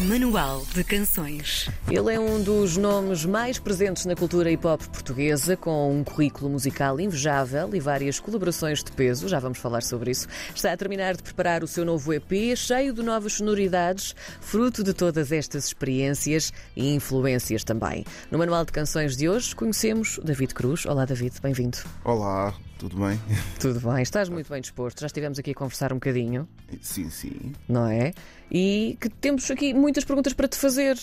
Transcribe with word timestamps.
Manual 0.00 0.64
de 0.72 0.84
Canções. 0.84 1.68
Ele 1.90 2.14
é 2.14 2.20
um 2.20 2.40
dos 2.40 2.76
nomes 2.76 3.24
mais 3.24 3.58
presentes 3.58 4.06
na 4.06 4.14
cultura 4.14 4.48
hip 4.48 4.64
hop 4.64 4.80
portuguesa, 4.82 5.56
com 5.56 5.92
um 5.92 6.04
currículo 6.04 6.48
musical 6.48 7.00
invejável 7.00 7.74
e 7.74 7.80
várias 7.80 8.20
colaborações 8.20 8.84
de 8.84 8.92
peso. 8.92 9.26
Já 9.26 9.40
vamos 9.40 9.58
falar 9.58 9.82
sobre 9.82 10.12
isso. 10.12 10.28
Está 10.54 10.72
a 10.72 10.76
terminar 10.76 11.16
de 11.16 11.22
preparar 11.24 11.64
o 11.64 11.66
seu 11.66 11.84
novo 11.84 12.12
EP, 12.12 12.56
cheio 12.56 12.92
de 12.92 13.02
novas 13.02 13.32
sonoridades, 13.32 14.14
fruto 14.40 14.84
de 14.84 14.94
todas 14.94 15.32
estas 15.32 15.66
experiências 15.66 16.52
e 16.76 16.94
influências 16.94 17.64
também. 17.64 18.04
No 18.30 18.38
Manual 18.38 18.64
de 18.64 18.70
Canções 18.70 19.16
de 19.16 19.28
hoje, 19.28 19.52
conhecemos 19.56 20.20
David 20.22 20.54
Cruz. 20.54 20.86
Olá, 20.86 21.06
David, 21.06 21.34
bem-vindo. 21.42 21.78
Olá, 22.04 22.54
tudo 22.78 22.96
bem? 22.96 23.20
Tudo 23.58 23.80
bem, 23.80 24.02
estás 24.02 24.28
muito 24.28 24.48
bem 24.50 24.60
disposto. 24.60 25.00
Já 25.00 25.06
estivemos 25.06 25.38
aqui 25.38 25.50
a 25.50 25.54
conversar 25.54 25.92
um 25.92 25.96
bocadinho, 25.96 26.48
Sim, 26.80 27.10
sim. 27.10 27.52
não 27.68 27.86
é? 27.86 28.12
E 28.50 28.96
que 29.00 29.08
temos 29.08 29.50
aqui 29.50 29.74
muitas 29.74 30.04
perguntas 30.04 30.32
para 30.32 30.46
te 30.46 30.56
fazer. 30.56 30.96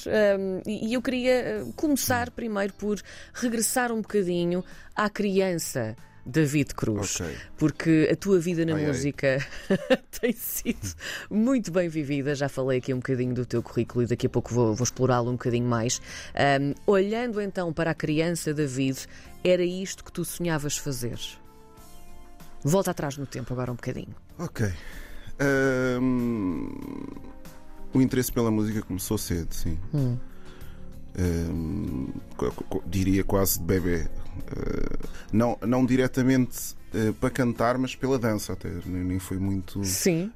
e 0.65 0.93
eu 0.93 1.01
queria 1.01 1.63
uh, 1.65 1.73
começar 1.73 2.31
primeiro 2.31 2.73
por 2.73 2.99
regressar 3.33 3.91
um 3.91 4.01
bocadinho 4.01 4.63
à 4.95 5.09
criança. 5.09 5.95
David 6.27 6.73
Cruz, 6.73 7.21
Ok. 7.21 7.35
porque 7.55 8.09
a 8.11 8.15
tua 8.15 8.39
vida 8.39 8.65
na 8.65 8.73
Ai, 8.73 8.81
ai. 8.81 8.87
música 8.87 9.45
tem 10.19 10.31
sido 10.33 10.95
muito 11.29 11.71
bem 11.71 11.87
vivida. 11.87 12.33
Já 12.33 12.49
falei 12.49 12.79
aqui 12.79 12.91
um 12.95 12.97
bocadinho 12.97 13.35
do 13.35 13.45
teu 13.45 13.61
currículo 13.61 14.03
e 14.05 14.07
daqui 14.07 14.25
a 14.25 14.29
pouco 14.29 14.51
vou, 14.51 14.73
vou 14.73 14.83
explorá-lo 14.83 15.29
um 15.29 15.33
bocadinho 15.33 15.67
mais. 15.67 16.01
Hum, 16.59 16.73
olhando 16.87 17.39
então 17.39 17.71
para 17.71 17.91
a 17.91 17.93
criança 17.93 18.55
David, 18.55 19.05
era 19.43 19.63
isto 19.63 20.03
que 20.03 20.11
tu 20.11 20.25
sonhavas 20.25 20.75
fazer? 20.75 21.19
Volta 22.67 22.91
atrás 22.91 23.15
no 23.17 23.25
tempo 23.27 23.53
agora 23.53 23.71
um 23.71 23.75
bocadinho. 23.75 24.15
Ok. 24.39 24.65
Ahm, 25.39 26.67
o 27.93 28.01
interesse 28.01 28.31
pela 28.31 28.49
música 28.49 28.81
começou 28.81 29.17
cedo, 29.17 29.53
sim. 29.53 29.77
Hum. 29.93 30.17
Co- 32.35 32.83
diria 32.87 33.23
quase 33.23 33.59
de 33.59 33.65
bebê. 33.65 34.07
Ah, 34.47 35.07
não, 35.31 35.57
não 35.61 35.85
diretamente 35.85 36.75
ah, 36.93 37.13
para 37.19 37.29
cantar, 37.29 37.77
mas 37.77 37.95
pela 37.95 38.17
dança 38.19 38.53
até. 38.53 38.69
Nem, 38.85 39.03
nem 39.03 39.19
foi 39.19 39.37
muito 39.37 39.83
Sim. 39.83 40.31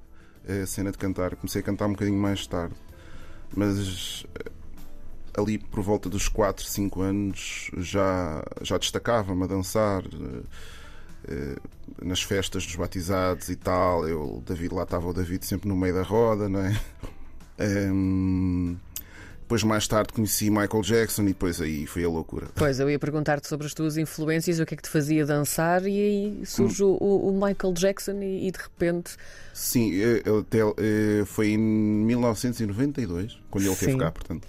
a 0.47 0.65
cena 0.65 0.91
de 0.91 0.97
cantar. 0.97 1.35
Comecei 1.35 1.61
a 1.61 1.63
cantar 1.65 1.87
um 1.87 1.91
bocadinho 1.93 2.17
mais 2.19 2.45
tarde. 2.47 2.75
Mas 3.55 4.25
ah, 5.35 5.41
ali 5.41 5.57
por 5.57 5.81
volta 5.81 6.07
dos 6.09 6.27
4, 6.27 6.63
5 6.65 7.01
anos 7.01 7.71
já, 7.77 8.43
já 8.61 8.77
destacava-me 8.77 9.43
a 9.43 9.47
dançar. 9.47 10.03
ah, 10.03 10.41
ah, 10.43 10.43
nas 12.01 12.21
festas 12.21 12.65
dos 12.65 12.75
batizados 12.75 13.49
e 13.49 13.55
tal, 13.55 14.07
eu, 14.07 14.41
David, 14.45 14.73
lá 14.73 14.83
estava 14.83 15.07
o 15.07 15.13
David 15.13 15.45
sempre 15.45 15.67
no 15.67 15.75
meio 15.75 15.93
da 15.93 16.03
roda, 16.03 16.47
não 16.49 16.59
é? 16.61 16.79
Ahm, 17.59 18.75
depois 19.41 19.63
mais 19.63 19.87
tarde 19.87 20.13
conheci 20.13 20.49
Michael 20.49 20.81
Jackson 20.83 21.23
e 21.23 21.27
depois 21.29 21.59
aí 21.59 21.87
foi 21.87 22.03
a 22.03 22.07
loucura. 22.09 22.47
Pois, 22.55 22.79
eu 22.79 22.87
ia 22.89 22.99
perguntar-te 22.99 23.47
sobre 23.47 23.65
as 23.65 23.73
tuas 23.73 23.97
influências, 23.97 24.59
o 24.59 24.65
que 24.65 24.75
é 24.75 24.77
que 24.77 24.83
te 24.83 24.89
fazia 24.89 25.25
dançar, 25.25 25.83
e 25.87 25.99
aí 25.99 26.45
surge 26.45 26.83
o, 26.83 26.95
o 26.95 27.33
Michael 27.33 27.73
Jackson 27.73 28.21
e, 28.21 28.47
e 28.47 28.51
de 28.51 28.59
repente. 28.59 29.15
Sim, 29.53 29.91
eh, 30.01 30.21
ele 30.25 30.43
te- 30.43 30.59
eh, 30.77 31.25
foi 31.25 31.49
em 31.49 31.57
1992, 31.57 33.39
quando 33.49 33.65
ele 33.65 33.75
Sim. 33.75 33.85
teve 33.87 33.97
cá, 33.97 34.11
portanto. 34.11 34.47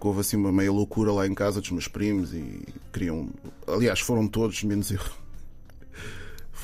que 0.00 0.06
Houve 0.06 0.20
assim 0.20 0.36
uma 0.36 0.52
meia 0.52 0.70
loucura 0.70 1.10
lá 1.12 1.26
em 1.26 1.34
casa 1.34 1.60
dos 1.60 1.70
meus 1.72 1.88
primos 1.88 2.32
e 2.32 2.62
queriam. 2.92 3.28
Aliás, 3.66 3.98
foram 4.00 4.28
todos, 4.28 4.62
menos 4.62 4.90
eu. 4.92 5.00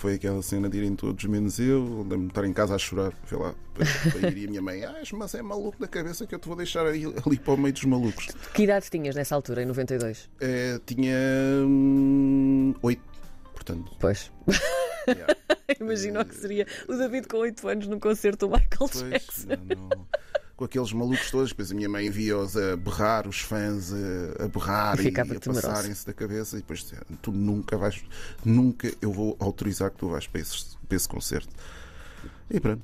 Foi 0.03 0.15
aquela 0.15 0.43
cena 0.43 0.69
de 0.69 0.79
irem 0.79 0.97
todos, 0.97 1.25
menos 1.27 1.61
eu. 1.61 1.85
Lembro-me 1.99 2.25
de 2.25 2.31
estar 2.33 2.45
em 2.45 2.53
casa 2.53 2.75
a 2.75 2.79
chorar. 2.79 3.13
Foi 3.23 3.39
lá. 3.39 3.55
Para, 3.73 4.31
ir 4.31 4.37
e 4.37 4.47
a 4.47 4.51
minha 4.51 4.61
mãe, 4.61 4.85
ah, 4.85 5.01
mas 5.13 5.33
é 5.33 5.41
maluco 5.41 5.79
da 5.79 5.87
cabeça 5.87 6.27
que 6.27 6.35
eu 6.35 6.41
te 6.41 6.49
vou 6.49 6.57
deixar 6.57 6.85
ali, 6.85 7.05
ali 7.25 7.39
para 7.39 7.55
o 7.55 7.57
meio 7.57 7.73
dos 7.73 7.85
malucos. 7.85 8.27
Que 8.53 8.65
idade 8.65 8.91
tinhas 8.91 9.15
nessa 9.15 9.37
altura, 9.37 9.63
em 9.63 9.67
92? 9.67 10.29
Eh, 10.41 10.81
tinha. 10.85 11.15
hum, 11.65 12.75
oito, 12.83 13.01
portanto. 13.53 13.93
Pois. 14.01 14.33
yeah. 15.07 15.37
Imagina 15.79 16.23
o 16.23 16.25
que 16.25 16.35
seria 16.35 16.67
o 16.89 16.95
David 16.97 17.29
com 17.29 17.37
8 17.37 17.69
anos 17.69 17.87
num 17.87 18.01
concerto 18.01 18.49
do 18.49 18.53
Michael 18.57 18.69
Pois, 18.79 19.09
Jackson. 19.09 19.49
não, 19.69 19.89
não. 19.89 20.07
Com 20.57 20.65
aqueles 20.67 20.93
malucos 20.93 21.31
todos, 21.31 21.49
depois 21.51 21.73
a 21.73 21.75
minha 21.75 21.89
mãe 21.89 22.11
via-os 22.11 22.57
a 22.57 22.77
berrar, 22.77 23.27
os 23.27 23.41
fãs 23.41 23.91
a, 23.93 24.45
a 24.45 24.49
berrar 24.49 25.01
E 25.01 25.09
e, 25.09 25.21
a 25.21 25.25
passarem-se 25.41 26.07
da 26.07 26.13
cabeça, 26.13 26.57
e 26.57 26.61
depois 26.61 26.87
tu 27.21 27.33
nunca 27.33 27.77
vais, 27.77 28.05
nunca 28.45 28.93
eu 29.01 29.11
vou 29.13 29.37
autorizar 29.41 29.91
que 29.91 29.97
tu 29.97 30.09
vais 30.09 30.27
para 30.27 30.41
esse, 30.41 30.77
para 30.87 30.97
esse 30.97 31.09
concerto. 31.09 31.49
E 32.51 32.61
pronto. 32.61 32.83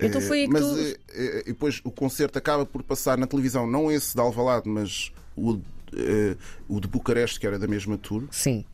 Então 0.00 0.20
Eh, 0.20 0.24
foi 0.24 0.46
que 0.46 0.48
mas 0.52 0.62
tu- 0.62 0.78
eh, 0.78 0.96
eh, 1.10 1.42
depois 1.46 1.80
o 1.84 1.90
concerto 1.90 2.36
acaba 2.38 2.64
por 2.66 2.82
passar 2.82 3.16
na 3.18 3.26
televisão, 3.26 3.66
não 3.66 3.92
esse 3.92 4.14
de 4.14 4.20
Alvalade, 4.20 4.68
mas 4.68 5.12
o, 5.36 5.60
eh, 5.94 6.36
o 6.68 6.80
de 6.80 6.88
Bucareste, 6.88 7.38
que 7.38 7.46
era 7.46 7.58
da 7.58 7.68
mesma 7.68 7.96
tour. 7.98 8.24
Sim. 8.32 8.64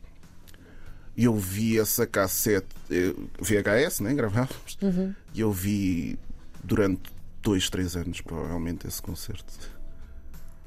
E 1.15 1.25
eu 1.25 1.35
vi 1.35 1.77
essa 1.77 2.07
cassete 2.07 2.67
eh, 2.89 3.13
VHS, 3.39 3.99
né? 4.01 4.13
Gravávamos. 4.15 4.77
Uhum. 4.81 5.13
E 5.35 5.41
eu 5.41 5.51
vi 5.51 6.17
durante 6.63 7.11
dois, 7.47 7.69
três 7.69 7.95
anos, 7.95 8.19
provavelmente, 8.21 8.85
esse 8.87 9.01
concerto. 9.01 9.45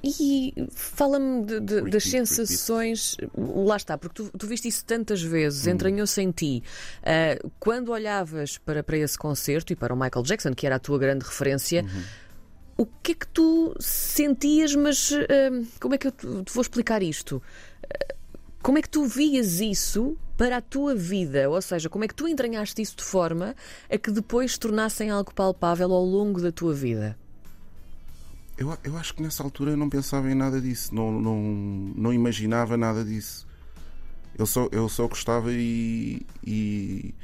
E 0.02 0.54
fala-me 0.72 1.44
de- 1.44 1.60
de- 1.60 1.82
das 1.90 2.04
sensações. 2.04 3.18
Lá 3.36 3.76
está, 3.76 3.98
porque 3.98 4.14
tu, 4.22 4.30
tu 4.38 4.46
viste 4.46 4.66
isso 4.66 4.82
tantas 4.86 5.20
vezes, 5.22 5.66
Hum. 5.66 5.72
entranhou-se 5.72 6.18
em 6.22 6.30
ti. 6.30 6.62
Ah, 7.02 7.38
quando 7.58 7.90
olhavas 7.92 8.56
para, 8.56 8.82
para 8.82 8.96
esse 8.96 9.18
concerto 9.18 9.74
e 9.74 9.76
para 9.76 9.92
o 9.92 9.96
Michael 9.98 10.22
Jackson, 10.24 10.54
que 10.54 10.64
era 10.66 10.76
a 10.76 10.78
tua 10.78 10.98
grande 10.98 11.22
referência, 11.26 11.82
Uhum. 11.84 12.02
o 12.78 12.86
que 12.86 13.12
é 13.12 13.14
que 13.14 13.26
tu 13.26 13.74
sentias? 13.78 14.74
Mas 14.74 15.12
ah, 15.12 15.66
como 15.78 15.94
é 15.94 15.98
que 15.98 16.06
eu 16.06 16.12
te 16.12 16.26
te 16.44 16.52
vou 16.54 16.62
explicar 16.62 17.02
isto? 17.02 17.42
Ah, 17.84 18.14
Como 18.62 18.76
é 18.78 18.82
que 18.82 18.88
tu 18.90 19.04
vias 19.06 19.60
isso 19.60 20.16
para 20.40 20.56
a 20.56 20.60
tua 20.62 20.94
vida? 20.94 21.50
Ou 21.50 21.60
seja, 21.60 21.90
como 21.90 22.02
é 22.02 22.08
que 22.08 22.14
tu 22.14 22.26
entranhaste 22.26 22.80
isso 22.80 22.96
de 22.96 23.04
forma 23.04 23.54
a 23.90 23.98
que 23.98 24.10
depois 24.10 24.52
se 24.52 24.58
tornassem 24.58 25.10
algo 25.10 25.34
palpável 25.34 25.92
ao 25.92 26.02
longo 26.02 26.40
da 26.40 26.50
tua 26.50 26.72
vida? 26.72 27.14
Eu, 28.56 28.74
eu 28.82 28.96
acho 28.96 29.14
que 29.14 29.22
nessa 29.22 29.42
altura 29.42 29.72
eu 29.72 29.76
não 29.76 29.90
pensava 29.90 30.30
em 30.30 30.34
nada 30.34 30.58
disso, 30.58 30.94
não, 30.94 31.12
não, 31.12 31.42
não 31.94 32.10
imaginava 32.10 32.74
nada 32.78 33.04
disso. 33.04 33.46
Eu 34.34 34.46
só, 34.46 34.66
eu 34.72 34.88
só 34.88 35.06
gostava 35.06 35.52
e, 35.52 36.26
e, 36.42 37.14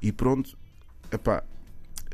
e 0.00 0.12
pronto. 0.12 0.56
Epá, 1.10 1.42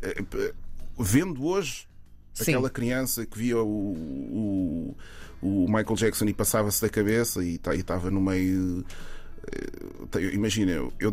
eh, 0.00 0.24
eh, 0.34 0.54
vendo 0.98 1.44
hoje 1.44 1.86
Sim. 2.32 2.52
aquela 2.52 2.70
criança 2.70 3.26
que 3.26 3.36
via 3.36 3.58
o, 3.58 3.92
o, 3.92 4.96
o 5.42 5.66
Michael 5.66 5.94
Jackson 5.94 6.24
e 6.24 6.32
passava-se 6.32 6.80
da 6.80 6.88
cabeça 6.88 7.44
e 7.44 7.60
e 7.74 7.80
estava 7.80 8.10
no 8.10 8.20
meio. 8.22 8.82
Imagina, 10.32 10.72
eu 10.72 11.12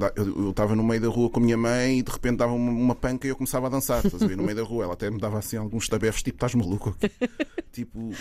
estava 0.49 0.75
no 0.75 0.83
meio 0.83 1.01
da 1.01 1.07
rua 1.07 1.29
com 1.29 1.39
a 1.39 1.43
minha 1.43 1.57
mãe 1.57 1.99
e 1.99 2.03
de 2.03 2.11
repente 2.11 2.37
dava 2.37 2.53
uma, 2.53 2.71
uma 2.71 2.95
panca 2.95 3.27
e 3.27 3.29
eu 3.29 3.35
começava 3.35 3.67
a 3.67 3.69
dançar, 3.69 4.05
estás 4.05 4.21
a 4.23 4.27
ver? 4.27 4.37
No 4.37 4.43
meio 4.43 4.55
da 4.55 4.63
rua. 4.63 4.85
Ela 4.85 4.93
até 4.93 5.09
me 5.09 5.19
dava 5.19 5.37
assim 5.37 5.57
alguns 5.57 5.87
tabefes, 5.89 6.23
tipo, 6.23 6.37
estás 6.37 6.55
maluco? 6.55 6.95
tipo, 7.71 8.11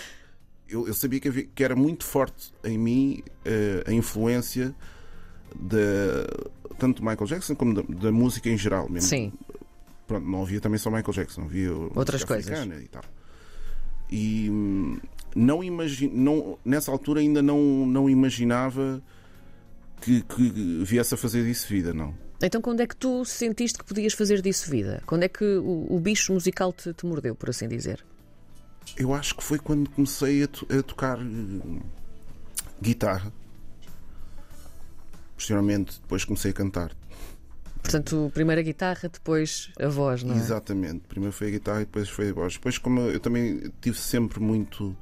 eu, 0.69 0.87
eu 0.89 0.95
sabia 0.95 1.21
que, 1.21 1.29
havia- 1.29 1.47
que 1.55 1.63
era 1.63 1.77
muito 1.77 2.05
forte 2.05 2.53
em 2.65 2.77
mim 2.77 3.23
eh, 3.45 3.85
a 3.87 3.93
influência 3.93 4.75
da, 5.55 5.77
tanto 6.79 7.01
do 7.03 7.09
Michael 7.09 7.27
Jackson 7.27 7.55
como 7.55 7.75
da, 7.75 7.83
da 7.83 8.11
música 8.13 8.49
em 8.49 8.59
geral 8.59 8.89
mesmo. 8.89 9.09
Sim. 9.09 9.33
Pronto, 10.07 10.27
não 10.29 10.43
havia 10.43 10.61
também 10.61 10.79
só 10.79 10.91
Michael 10.91 11.13
Jackson, 11.15 11.43
havia 11.43 11.73
Outras 11.73 12.25
coisas. 12.25 12.59
E, 12.67 12.89
tal. 12.89 13.03
e 14.11 14.49
hum, 14.51 14.99
não 15.37 15.63
imagino, 15.65 16.13
não, 16.17 16.59
nessa 16.65 16.91
altura 16.91 17.21
ainda 17.21 17.41
não, 17.41 17.87
não 17.87 18.11
imaginava 18.11 19.03
que, 20.05 20.23
que 20.23 20.51
viesse 20.85 21.15
a 21.15 21.17
fazer 21.17 21.45
disso 21.45 21.67
vida, 21.69 21.93
não. 21.95 22.15
Então, 22.43 22.61
quando 22.61 22.81
é 22.81 22.87
que 22.87 22.97
tu 22.97 23.25
sentiste 23.25 23.79
que 23.79 23.85
podias 23.85 24.13
fazer 24.13 24.43
disso 24.43 24.71
vida? 24.71 25.03
Quando 25.07 25.23
é 25.23 25.29
que 25.29 25.45
o, 25.45 25.87
o 25.89 25.99
bicho 26.01 26.33
musical 26.33 26.73
te, 26.73 26.93
te 26.93 27.07
mordeu, 27.07 27.35
por 27.35 27.49
assim 27.51 27.67
dizer? 27.69 28.05
Eu 28.99 29.15
acho 29.15 29.35
que 29.35 29.43
foi 29.43 29.59
quando 29.59 29.89
comecei 29.91 30.43
a, 30.43 30.49
to- 30.49 30.67
a 30.71 30.83
tocar 30.83 31.19
hum, 31.19 31.81
guitarra. 32.83 33.33
Posteriormente, 35.37 35.99
depois 36.01 36.25
comecei 36.25 36.51
a 36.51 36.55
cantar. 36.55 36.93
Portanto, 37.83 38.31
primeiro 38.33 38.61
a 38.61 38.65
guitarra, 38.65 39.09
depois 39.11 39.71
a 39.79 39.89
voz, 39.89 40.23
não 40.23 40.35
é? 40.35 40.39
Exatamente. 40.39 41.01
Primeiro 41.09 41.33
foi 41.35 41.49
a 41.49 41.51
guitarra 41.51 41.83
e 41.83 41.85
depois 41.85 42.09
foi 42.09 42.31
a 42.31 42.33
voz. 42.33 42.55
Depois, 42.55 42.79
como 42.79 43.01
eu 43.01 43.21
também 43.21 43.71
tive 43.81 43.99
sempre 43.99 44.41
muito. 44.41 44.97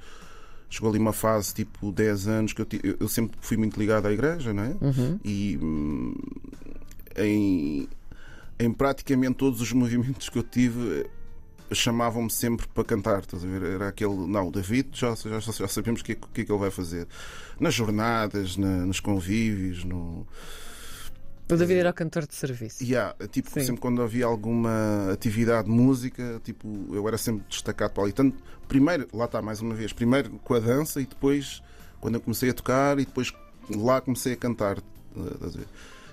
Chegou 0.75 0.89
ali 0.89 0.99
uma 0.99 1.13
fase 1.13 1.53
tipo 1.53 1.93
10 1.93 2.27
anos 2.27 2.55
que 2.55 2.63
eu, 2.63 2.67
eu- 2.83 2.97
eu 3.01 3.07
sempre 3.09 3.37
fui 3.43 3.59
muito 3.59 3.79
ligado 3.79 4.07
à 4.07 4.13
igreja, 4.13 4.55
não 4.55 4.63
é? 4.65 4.75
Uhum. 4.81 5.21
E 5.23 5.59
hum, 5.61 6.15
em, 7.15 7.89
em 8.59 8.73
praticamente 8.73 9.35
todos 9.35 9.61
os 9.61 9.71
movimentos 9.75 10.31
que 10.31 10.39
eu 10.39 10.43
tive 10.43 11.01
eh, 11.71 11.75
chamavam-me 11.75 12.31
sempre 12.31 12.67
para 12.69 12.85
cantar, 12.85 13.21
estás 13.21 13.45
a 13.45 13.47
ver? 13.47 13.63
Era 13.63 13.89
aquele, 13.89 14.15
não, 14.27 14.49
o 14.49 14.51
David 14.51 14.89
já, 14.93 15.15
já, 15.15 15.41
já 15.41 15.69
sabemos 15.69 16.01
o 16.01 16.05
que, 16.05 16.13
é 16.13 16.15
que 16.15 16.41
é 16.41 16.45
que 16.47 16.51
ele 16.53 16.59
vai 16.59 16.71
fazer. 16.71 17.07
Nas 17.61 17.75
jornadas, 17.75 18.57
na- 18.57 18.87
nos 18.87 18.99
convívios, 18.99 19.85
no, 19.85 20.27
O 21.53 21.57
David 21.57 21.79
era 21.81 21.91
o 21.91 21.95
cantor 21.95 22.27
de 22.27 22.35
serviço. 22.35 22.83
Yeah, 22.83 23.15
tipo, 23.31 23.51
Sim. 23.51 23.61
sempre 23.65 23.81
quando 23.81 24.03
havia 24.03 24.25
alguma 24.27 25.11
atividade 25.13 25.69
de 25.69 25.75
música, 25.75 26.41
tipo, 26.45 26.89
eu 26.93 27.07
era 27.07 27.19
sempre 27.19 27.45
destacado 27.49 27.93
para 27.93 28.05
ali. 28.05 28.13
Tanto, 28.13 28.37
primeiro, 28.67 29.07
lá 29.13 29.27
está 29.27 29.43
mais 29.43 29.61
uma 29.61 29.75
vez, 29.75 29.93
primeiro 29.93 30.31
com 30.45 30.55
a 30.55 30.59
dança 30.61 31.01
e 31.01 31.07
depois 31.07 31.63
quando 32.01 32.15
eu 32.17 32.21
comecei 32.21 32.51
a 32.51 32.55
tocar 32.55 32.99
e 32.99 33.05
depois 33.05 33.33
lá 33.71 34.01
comecei 34.01 34.33
a 34.33 34.37
cantar. 34.37 34.79
eh, 34.79 35.21
a? 35.41 35.65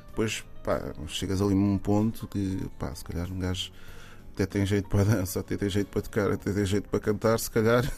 Depois, 0.10 0.44
pá, 0.64 0.94
chegas 1.08 1.42
ali 1.42 1.56
num 1.56 1.78
ponto 1.78 2.28
que, 2.28 2.70
pá, 2.78 2.94
se 2.94 3.04
calhar 3.04 3.32
um 3.32 3.40
gajo 3.40 3.72
até 4.34 4.46
tem 4.46 4.66
jeito 4.66 4.88
para 4.90 5.02
a 5.02 5.04
dança, 5.04 5.40
até 5.40 5.58
tem 5.58 5.70
jeito 5.70 5.88
para 5.88 6.02
tocar, 6.02 6.32
até 6.32 6.52
tem 6.52 6.66
jeito 6.66 6.88
para 6.90 7.00
cantar, 7.00 7.40
se 7.40 7.50
calhar 7.52 7.90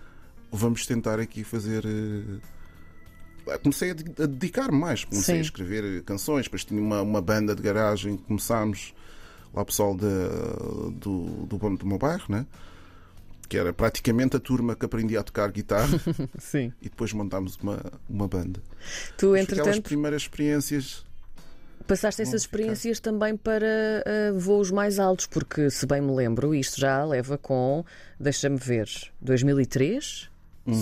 vamos 0.52 0.86
tentar 0.86 1.18
aqui 1.20 1.44
fazer. 1.44 1.84
eh, 1.86 2.59
Comecei 3.58 3.90
a 3.90 3.94
de- 3.94 4.04
dedicar 4.04 4.70
mais, 4.72 5.04
comecei 5.04 5.34
Sim. 5.36 5.38
a 5.40 5.42
escrever 5.42 5.84
eh, 5.98 6.02
canções, 6.02 6.44
depois 6.44 6.64
tinha 6.64 6.80
uma, 6.80 7.02
uma 7.02 7.20
banda 7.20 7.54
de 7.54 7.62
garagem, 7.62 8.16
começámos 8.16 8.92
lá 9.52 9.62
o 9.62 9.64
pessoal 9.64 9.94
da- 9.96 10.06
do, 10.94 11.46
do, 11.46 11.76
do 11.76 11.86
meu 11.86 11.98
bairro, 11.98 12.24
né? 12.28 12.46
que 13.48 13.58
era 13.58 13.72
praticamente 13.72 14.36
a 14.36 14.38
turma 14.40 14.76
que 14.76 14.84
aprendia 14.86 15.18
a 15.18 15.22
tocar 15.24 15.50
guitarra 15.50 15.98
Sim. 16.38 16.72
e 16.80 16.88
depois 16.88 17.12
montámos 17.12 17.56
uma, 17.56 17.80
uma 18.08 18.28
banda. 18.28 18.60
Tu, 19.18 19.26
Mas 19.26 19.30
foi 19.30 19.40
aquelas 19.40 19.42
entretanto, 19.42 19.82
primeiras 19.82 20.22
experiências. 20.22 21.04
passaste 21.84 22.22
essas 22.22 22.30
Vamos 22.30 22.44
ficar. 22.44 22.56
experiências 22.58 23.00
também 23.00 23.36
para 23.36 23.66
ah, 24.06 24.32
voos 24.38 24.70
mais 24.70 25.00
altos, 25.00 25.26
porque, 25.26 25.68
se 25.68 25.84
bem 25.84 26.00
me 26.00 26.14
lembro, 26.14 26.54
isto 26.54 26.78
já 26.80 27.04
leva 27.04 27.36
com, 27.36 27.84
deixa-me 28.20 28.56
ver, 28.56 28.88
2003? 29.20 30.30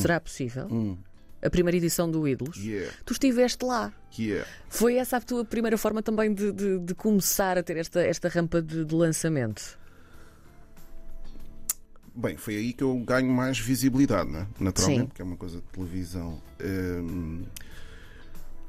Será 0.03 0.21
possível? 0.21 0.67
Hum, 0.71 0.99
A 1.41 1.49
primeira 1.49 1.77
edição 1.77 2.11
do 2.11 2.27
Ídolos? 2.27 2.57
yeah, 2.57 2.93
Tu 3.05 3.13
estiveste 3.13 3.65
lá. 3.65 3.93
yeah. 4.19 4.45
Foi 4.69 4.97
essa 4.97 5.19
a 5.19 5.21
tua 5.21 5.45
primeira 5.45 5.79
forma 5.79 6.03
também 6.03 6.35
de, 6.35 6.51
de- 6.53 6.79
de 6.81 6.95
começar 6.95 7.57
a 7.57 7.63
ter 7.63 7.77
esta, 7.77 8.01
esta 8.01 8.29
rampa 8.29 8.61
de, 8.61 8.85
de 8.85 8.95
lançamento? 8.95 9.79
Bem, 12.15 12.37
foi 12.37 12.57
aí 12.57 12.73
que 12.73 12.83
eu 12.83 12.97
ganho 12.99 13.31
mais 13.31 13.59
visibilidade, 13.61 14.29
né? 14.31 14.49
naturalmente, 14.59 15.01
Sim. 15.03 15.07
porque 15.07 15.23
é 15.23 15.25
uma 15.25 15.37
coisa 15.37 15.59
de 15.59 15.63
televisão. 15.65 16.43
Hum, 16.61 17.45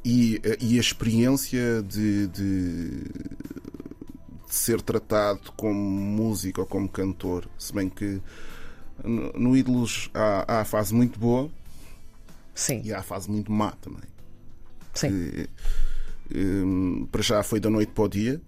e, 0.06 0.39
e 0.62 0.77
a 0.77 0.80
experiência 0.80 1.81
de, 1.81 2.27
de- 2.27 3.04
de 4.48 4.56
ser 4.56 4.81
tratado 4.81 5.51
como 5.57 5.74
músico 5.80 6.62
ou 6.62 6.68
como 6.68 6.88
cantor, 6.88 7.50
se 7.57 7.74
bem 7.74 7.89
que 7.89 8.22
no, 9.04 9.31
no 9.33 9.57
Ídolos 9.57 10.12
há, 10.13 10.45
há 10.57 10.62
a 10.62 10.65
fase 10.65 10.94
muito 10.94 11.19
boa 11.19 11.50
Sim, 12.54 12.81
e 12.84 12.94
há 12.94 13.00
a 13.00 13.04
fase 13.04 13.30
muito 13.30 13.51
má 13.51 13.72
também. 13.74 14.04
sim. 14.94 15.10
que, 15.10 15.50
hum, 16.36 17.07
para 17.12 17.22
já 17.22 17.44
foi 17.44 17.60
da 17.60 17.69
noite 17.69 17.92
para 17.92 18.04
o 18.04 18.10
dia, 18.10 18.42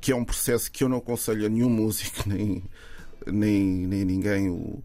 que 0.00 0.12
é 0.12 0.16
um 0.16 0.24
processo 0.24 0.70
que 0.70 0.84
eu 0.84 0.88
não 0.88 0.98
aconselho 0.98 1.46
a 1.46 1.48
nenhum 1.48 1.68
músico, 1.68 2.22
nem, 2.28 2.62
nem, 3.26 3.64
nem 3.64 4.04
ninguém. 4.04 4.50
O, 4.50 4.82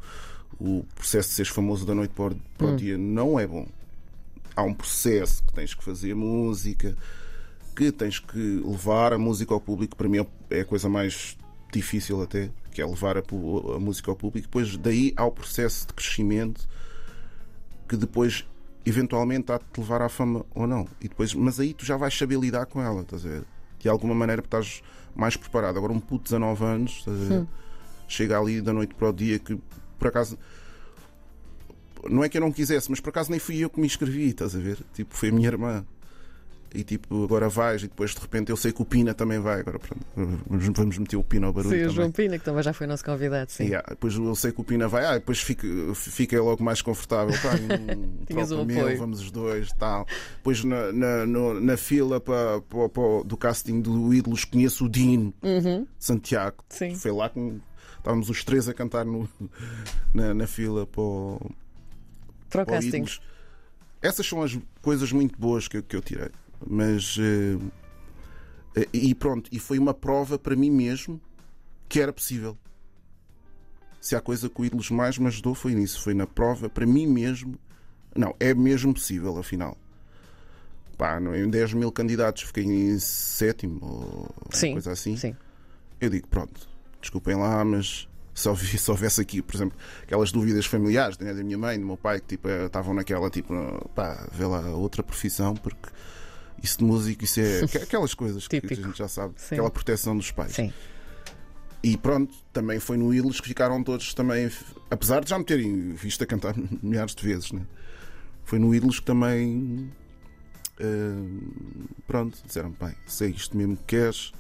o 0.60 0.86
processo 0.96 1.30
de 1.30 1.36
seres 1.36 1.52
famoso 1.52 1.86
da 1.86 1.94
noite 1.94 2.14
para 2.14 2.34
o, 2.66 2.72
o 2.72 2.76
dia 2.76 2.98
não 2.98 3.40
é 3.40 3.46
bom. 3.46 3.68
Há 4.56 4.64
um 4.64 4.74
processo 4.74 5.44
que 5.44 5.54
tens 5.54 5.74
que 5.74 5.84
fazer 5.84 6.14
música, 6.14 6.96
que 7.76 7.92
tens 7.92 8.20
que 8.20 8.62
levar 8.64 9.14
a 9.14 9.18
música 9.18 9.54
ao 9.54 9.60
público. 9.60 9.96
Para 9.96 10.08
mim 10.08 10.26
é 10.50 10.62
a 10.62 10.66
coisa 10.66 10.88
mais 10.88 11.38
difícil 11.72 12.22
até, 12.22 12.52
que 12.72 12.82
é 12.82 12.86
levar 12.86 13.18
a, 13.18 13.24
a 13.76 13.80
música 13.80 14.12
ao 14.12 14.16
público. 14.16 14.48
Depois 14.48 14.78
daí 14.78 15.12
há 15.18 15.26
o 15.26 15.32
processo 15.32 15.88
de 15.88 15.94
crescimento 15.94 16.68
que 17.88 17.98
depois 17.98 18.48
eventualmente 18.86 19.52
há 19.52 19.58
de 19.58 19.66
te 19.72 19.80
levar 19.80 20.02
à 20.02 20.10
fama 20.10 20.46
ou 20.54 20.68
não. 20.68 20.88
E 21.00 21.08
depois, 21.08 21.34
mas 21.34 21.60
aí 21.60 21.74
tu 21.74 21.86
já 21.86 21.98
vais 21.98 22.18
saber 22.18 22.40
lidar 22.40 22.66
com 22.66 22.82
ela, 22.82 23.02
estás 23.02 23.26
a 23.26 23.30
ver? 23.30 23.44
De 23.80 23.90
alguma 23.90 24.14
maneira 24.14 24.42
estás 24.42 24.82
mais 25.16 25.36
preparado. 25.38 25.78
Agora 25.78 25.94
um 25.94 26.00
puto 26.00 26.24
de 26.24 26.32
19 26.32 26.64
anos, 26.66 26.92
estás 27.00 27.22
a 27.22 27.26
ver? 27.26 27.48
chega 28.08 28.38
ali 28.38 28.62
da 28.62 28.74
noite 28.74 28.94
para 28.94 29.10
o 29.10 29.14
dia 29.14 29.40
que 29.40 29.58
por 29.98 30.08
acaso 30.08 30.38
não 32.10 32.24
é 32.24 32.30
que 32.30 32.38
eu 32.38 32.42
não 32.42 32.52
quisesse, 32.52 32.90
mas 32.90 33.00
por 33.00 33.10
acaso 33.10 33.32
nem 33.32 33.40
fui 33.40 33.58
eu 33.60 33.70
que 33.70 33.80
me 33.80 33.86
inscrevi, 33.86 34.30
estás 34.30 34.56
a 34.56 34.60
ver? 34.60 34.78
Tipo, 34.94 35.16
foi 35.16 35.30
a 35.30 35.32
minha 35.32 35.48
irmã. 35.48 35.86
E 36.76 36.84
tipo, 36.84 37.24
agora 37.26 37.48
vais, 37.50 37.84
e 37.84 37.88
depois 37.88 38.16
de 38.16 38.20
repente 38.20 38.50
eu 38.50 38.58
sei 38.58 38.72
que 38.74 38.82
o 38.82 38.86
Pina 38.86 39.14
também 39.14 39.38
vai. 39.40 39.60
Agora 39.60 39.78
pronto, 39.78 40.04
vamos, 40.76 40.98
meter 40.98 41.18
o 41.18 41.24
Pina 41.24 41.46
ao 41.46 41.54
barulho. 41.54 41.78
Sim, 41.78 41.86
o. 41.86 41.90
João 41.92 42.12
Pina, 42.12 42.40
que 42.40 42.44
também 42.44 42.64
já 42.64 42.74
foi 42.74 42.88
nosso 42.88 43.06
convidado, 43.06 43.52
sim. 43.52 43.66
Yeah, 43.66 43.86
depois 43.90 44.16
eu 44.16 44.36
sei 44.36 44.52
que 44.52 44.60
o 44.60 44.64
Pina 44.64 44.88
vai, 44.88 45.06
ah, 45.06 45.14
depois 45.14 45.40
fica, 45.40 45.68
fica 45.94 46.42
logo 46.42 46.64
mais 46.64 46.82
confortável. 46.82 47.34
Pá, 47.44 47.54
um 47.56 48.18
Tinhas 48.26 48.48
troca 48.50 48.64
um 48.64 48.66
meu, 48.66 48.80
apoio. 48.80 48.98
vamos 48.98 49.22
os 49.22 49.30
dois, 49.30 49.72
tal. 49.74 50.08
Depois 50.38 50.64
na, 50.64 50.92
na, 50.92 51.26
no- 51.28 51.60
na 51.62 51.78
fila 51.78 52.20
para, 52.20 52.60
para, 52.62 52.90
para- 52.90 53.24
do 53.24 53.38
casting 53.38 53.80
do 53.80 54.12
Ídolos 54.12 54.44
conheço 54.44 54.86
o 54.86 54.90
Dino 54.90 55.32
Uhum, 55.44 55.86
Santiago. 56.00 56.64
sim. 56.70 56.96
Foi 56.96 57.12
lá 57.12 57.30
que 57.30 57.54
estávamos 58.00 58.30
os 58.32 58.44
três 58.44 58.68
a 58.68 58.74
cantar 58.74 59.06
no, 59.06 59.30
na, 60.12 60.34
na 60.34 60.48
fila 60.48 60.88
para 60.88 61.02
o, 61.02 61.52
Para 62.50 62.62
o 62.62 62.64
o 62.64 62.66
casting. 62.66 63.06
Essas 64.02 64.26
são 64.26 64.42
as 64.42 64.58
coisas 64.82 65.12
muito 65.12 65.40
boas 65.40 65.68
que, 65.68 65.82
que 65.82 65.96
eu 65.96 66.02
tirei. 66.02 66.30
Mas. 66.68 67.18
eh, 67.20 67.58
eh, 68.76 68.88
e 68.94 69.16
pronto, 69.16 69.50
e 69.52 69.60
foi 69.60 69.78
uma 69.80 69.94
prova 69.94 70.38
para 70.40 70.56
mim 70.56 70.72
mesmo 70.72 71.22
que 71.88 72.00
era 72.00 72.12
possível. 72.12 72.58
Se 74.02 74.16
há 74.16 74.22
coisa 74.22 74.50
que 74.50 74.62
o 74.62 74.66
Ídolos 74.66 74.90
mais 74.90 75.18
me 75.18 75.28
ajudou 75.28 75.56
foi 75.56 75.74
nisso. 75.74 76.02
Foi 76.02 76.14
na 76.14 76.28
prova, 76.28 76.70
para 76.70 76.86
mim 76.86 77.08
mesmo. 77.08 77.58
Não, 78.16 78.36
é 78.40 78.54
mesmo 78.54 78.94
possível, 78.94 79.38
afinal. 79.38 79.78
Pá, 80.98 81.20
em 81.20 81.50
10 81.50 81.74
mil 81.74 81.92
candidatos 81.92 82.44
fiquei 82.44 82.64
em 82.64 83.00
sétimo 83.00 83.80
ou 83.82 84.36
Sim, 84.52 84.74
coisa 84.74 84.92
assim. 84.92 85.18
Sim. 85.18 85.36
Eu 86.00 86.10
digo, 86.10 86.28
pronto, 86.28 86.68
desculpem 87.00 87.36
lá, 87.36 87.64
mas 87.64 88.08
se 88.34 88.92
houvesse 88.92 89.22
aqui, 89.22 89.42
por 89.42 89.56
exemplo, 89.56 89.78
aquelas 90.02 90.32
dúvidas 90.32 90.66
familiares 90.66 91.18
né, 91.18 91.34
da 91.34 91.44
minha 91.44 91.58
mãe, 91.58 91.80
do 91.80 91.86
meu 91.86 91.98
pai, 91.98 92.20
que 92.20 92.28
tipo, 92.28 92.48
eh, 92.48 92.66
estavam 92.66 92.94
naquela, 92.94 93.30
tipo, 93.30 93.54
pá, 93.96 94.28
vê 94.32 94.46
lá 94.46 94.62
outra 94.76 95.02
profissão, 95.04 95.54
porque 95.54 95.90
isso 96.62 96.78
de 96.80 96.84
músico, 96.84 97.24
isso 97.24 97.40
é 97.40 97.64
aqu- 97.66 97.78
aquelas 97.84 98.14
coisas 98.14 98.48
que 98.48 98.58
a 98.58 98.74
gente 98.76 98.98
já 98.98 99.08
sabe, 99.08 99.34
Sim. 99.38 99.56
aquela 99.56 99.70
proteção 99.72 100.16
dos 100.18 100.32
pais. 100.32 100.52
Sim. 100.54 100.72
E 101.82 101.98
pronto, 101.98 102.34
também 102.54 102.80
foi 102.80 102.96
no 102.98 103.14
Ídolos 103.14 103.42
que 103.42 103.48
ficaram 103.50 103.84
todos 103.84 104.14
também, 104.14 104.50
apesar 104.90 105.24
de 105.24 105.30
já 105.30 105.38
me 105.38 105.44
terem 105.44 105.92
visto 105.94 106.24
a 106.24 106.26
cantar 106.26 106.56
milhares 106.82 107.14
de 107.16 107.24
vezes, 107.26 107.52
né? 107.52 107.62
foi 108.46 108.60
no 108.60 108.74
Ídolos 108.76 109.00
que 109.00 109.06
também, 109.06 109.92
eh, 110.80 111.14
pronto, 112.08 112.38
disseram, 112.46 112.74
bem, 112.80 112.94
sei 113.06 113.32
isto 113.32 113.56
mesmo 113.58 113.76
que 113.78 113.84
queres. 113.98 114.32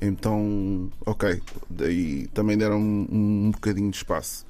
Então, 0.00 0.90
ok, 1.06 1.40
daí 1.70 2.26
também 2.28 2.56
deram 2.58 2.80
um, 2.80 3.46
um 3.46 3.50
bocadinho 3.50 3.90
de 3.90 3.96
espaço. 3.98 4.44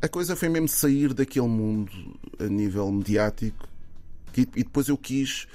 A 0.00 0.08
coisa 0.08 0.36
foi 0.36 0.48
mesmo 0.48 0.68
sair 0.68 1.12
daquele 1.12 1.48
mundo 1.48 1.90
a 2.38 2.44
nível 2.44 2.90
mediático 2.92 3.68
e, 4.36 4.42
e 4.42 4.64
depois 4.64 4.88
eu 4.88 4.96
quis, 4.96 5.46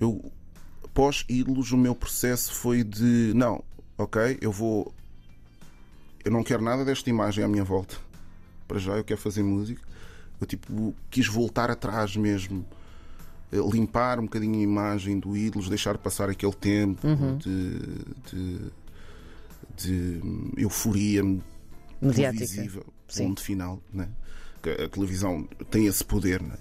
eu 0.00 0.30
pós 0.94 1.24
ídolos, 1.28 1.72
o 1.72 1.76
meu 1.76 1.94
processo 1.94 2.52
foi 2.54 2.82
de 2.82 3.32
não, 3.34 3.62
ok, 3.98 4.38
eu 4.40 4.50
vou, 4.50 4.92
eu 6.24 6.30
não 6.30 6.42
quero 6.42 6.62
nada 6.62 6.84
desta 6.84 7.08
imagem 7.10 7.44
à 7.44 7.48
minha 7.48 7.64
volta. 7.64 7.96
Para 8.66 8.78
já, 8.78 8.92
eu 8.94 9.04
quero 9.04 9.20
fazer 9.20 9.42
música. 9.42 9.80
Eu 10.40 10.46
tipo 10.46 10.94
quis 11.10 11.26
voltar 11.28 11.70
atrás 11.70 12.16
mesmo 12.16 12.66
eh, 13.52 13.56
limpar 13.72 14.18
um 14.18 14.24
bocadinho 14.24 14.58
a 14.58 14.62
imagem 14.62 15.18
do 15.20 15.36
ídolos, 15.36 15.68
deixar 15.68 15.96
passar 15.98 16.28
aquele 16.28 16.52
tempo 16.52 17.06
Uhum. 17.06 17.38
de, 17.38 17.78
de, 18.30 18.60
de 19.76 20.20
euforia 20.58 21.22
Mediática. 22.00 22.44
televisiva, 22.46 22.82
Sim. 23.08 23.28
ponto 23.28 23.40
final, 23.42 23.80
né? 23.92 24.08
A 24.84 24.88
televisão 24.88 25.44
tem 25.70 25.86
esse 25.86 26.04
poder, 26.04 26.42
né? 26.42 26.56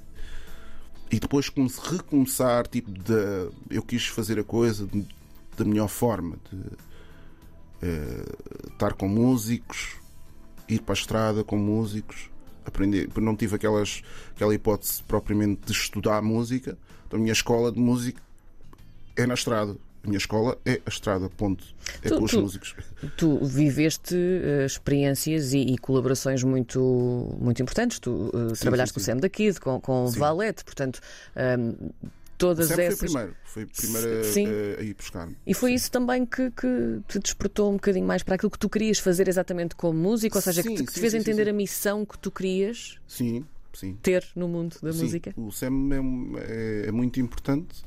E 1.11 1.19
depois 1.19 1.49
comece, 1.49 1.79
recomeçar, 1.81 2.67
tipo, 2.67 2.91
de, 2.91 3.49
eu 3.69 3.83
quis 3.83 4.07
fazer 4.07 4.39
a 4.39 4.43
coisa 4.43 4.89
da 5.57 5.63
melhor 5.63 5.87
forma, 5.87 6.37
de 6.51 6.59
eh, 7.81 8.25
estar 8.71 8.93
com 8.93 9.07
músicos, 9.07 9.97
ir 10.67 10.81
para 10.81 10.93
a 10.93 10.97
estrada 10.97 11.43
com 11.43 11.57
músicos, 11.57 12.29
aprender. 12.65 13.09
Não 13.17 13.35
tive 13.35 13.55
aquelas, 13.55 14.01
aquela 14.35 14.53
hipótese 14.53 15.03
propriamente 15.03 15.61
de 15.65 15.71
estudar 15.71 16.21
música. 16.21 16.77
Então, 17.05 17.19
a 17.19 17.21
minha 17.21 17.33
escola 17.33 17.71
de 17.71 17.79
música 17.79 18.21
é 19.15 19.25
na 19.25 19.35
estrada. 19.35 19.77
A 20.05 20.07
minha 20.07 20.17
escola 20.17 20.57
é 20.65 20.79
a 20.85 20.89
estrada, 20.89 21.27
ponto. 21.29 21.63
É 22.03 22.09
Tu- 22.09 22.17
com 22.17 22.23
os 22.25 22.31
tu- 22.31 22.41
músicos. 22.41 22.75
Tu 23.17 23.43
viveste 23.43 24.15
eh, 24.15 24.65
experiências 24.65 25.51
e, 25.53 25.59
e 25.59 25.77
colaborações 25.79 26.43
muito, 26.43 27.35
muito 27.41 27.61
importantes. 27.61 27.97
Tu 27.99 28.31
eh, 28.33 28.53
trabalhaste 28.59 28.91
sim, 28.91 28.93
com 28.93 28.99
o 28.99 29.03
sim. 29.03 29.11
Sam 29.11 29.17
da 29.17 29.29
Kid, 29.29 29.59
com, 29.59 29.81
com 29.81 30.03
o 30.05 30.07
Sim. 30.11 30.19
Valete, 30.19 30.63
portanto, 30.63 30.99
ehm, 31.35 31.71
todas 32.37 32.67
Sempre 32.67 32.83
essas. 32.85 32.99
foi 32.99 33.07
primeiro. 33.09 33.35
Foi 33.45 33.65
primeiro 33.65 34.23
Sim. 34.25 34.47
a, 34.79 34.83
ir 34.83 34.93
buscar. 34.93 35.29
E 35.47 35.53
foi 35.55 35.73
isso 35.73 35.89
também 35.89 36.23
que, 36.25 36.51
que 36.51 36.99
te 37.07 37.17
despertou 37.19 37.69
um 37.71 37.73
bocadinho 37.73 38.05
mais 38.05 38.21
para 38.21 38.35
aquilo 38.35 38.51
que 38.51 38.59
tu 38.59 38.69
querias 38.69 38.99
fazer 38.99 39.27
exatamente 39.27 39.75
como 39.75 39.97
músico, 39.97 40.37
ou 40.37 40.41
seja, 40.41 40.61
que 40.61 40.69
Sim, 40.69 40.75
te, 40.75 40.83
que 40.83 40.91
te 40.91 40.95
sim, 40.95 40.99
fez 41.01 41.13
sim, 41.13 41.19
sim, 41.19 41.21
entender 41.23 41.45
sim. 41.45 41.49
a 41.49 41.53
missão 41.53 42.05
que 42.05 42.17
tu 42.19 42.29
querias 42.29 42.99
Sim, 43.07 43.43
sim. 43.73 43.97
ter 44.03 44.23
no 44.35 44.47
mundo 44.47 44.75
da 44.83 44.91
Sim, 44.93 45.01
música. 45.03 45.33
O 45.37 45.51
Sam 45.51 45.89
é, 45.93 45.99
um- 45.99 46.33
é- 46.37 46.85
é 46.87 46.91
muito 46.91 47.19
importante 47.19 47.83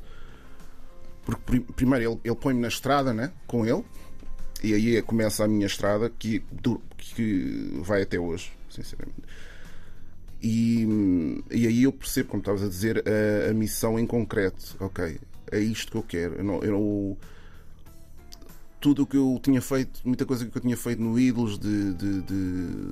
Porque 1.28 1.42
pri- 1.44 1.61
primeiro 1.61 2.11
ele, 2.12 2.20
ele 2.25 2.35
põe-me 2.35 2.61
na 2.61 2.68
estrada, 2.68 3.12
né? 3.12 3.30
Com 3.47 3.66
ele, 3.66 3.85
e 4.64 4.73
aí 4.73 5.02
começa 5.02 5.44
a 5.44 5.49
minha 5.49 5.66
estrada 5.66 6.08
que, 6.18 6.42
que 6.97 7.78
vai 7.82 8.00
até 8.02 8.18
hoje, 8.18 8.50
sinceramente. 8.70 9.23
E, 10.42 10.87
e 11.50 11.66
aí 11.66 11.82
eu 11.82 11.92
percebo, 11.92 12.30
como 12.30 12.40
estavas 12.40 12.62
a 12.62 12.68
dizer, 12.68 13.04
a, 13.06 13.50
a 13.50 13.52
missão 13.52 13.99
em 13.99 14.06
concreto. 14.06 14.75
Ok, 14.80 15.20
é 15.52 15.58
isto 15.61 15.92
que 15.92 15.99
eu 15.99 16.02
quero. 16.02 16.37
Eu 16.37 16.44
não, 16.44 16.61
eu 16.62 16.73
não- 16.73 17.16
tudo 18.80 19.02
o 19.02 19.06
que 19.06 19.16
eu 19.18 19.38
tinha 19.42 19.61
feito, 19.61 20.00
muita 20.04 20.25
coisa 20.25 20.47
que 20.47 20.56
eu 20.56 20.62
tinha 20.62 20.76
feito 20.78 21.02
no 21.02 21.18
Ídolos 21.18 21.58
de, 21.58 21.92
de- 21.94 22.23
de 22.23 22.90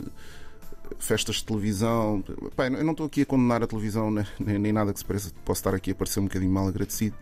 festas 0.98 1.36
de 1.36 1.44
televisão. 1.46 2.22
Eu 2.58 2.84
não 2.84 2.90
estou 2.92 3.06
aqui 3.06 3.22
a 3.22 3.26
condenar 3.26 3.62
a 3.62 3.66
televisão 3.66 4.10
né, 4.10 4.26
nem, 4.38 4.58
nem 4.58 4.72
nada 4.74 4.92
que 4.92 4.98
se 4.98 5.04
pareça. 5.06 5.32
Posso 5.44 5.60
estar 5.60 5.74
aqui 5.74 5.92
a 5.92 5.94
parecer 5.94 6.20
um 6.20 6.24
bocadinho 6.24 6.50
mal 6.52 6.68
agradecido. 6.68 7.16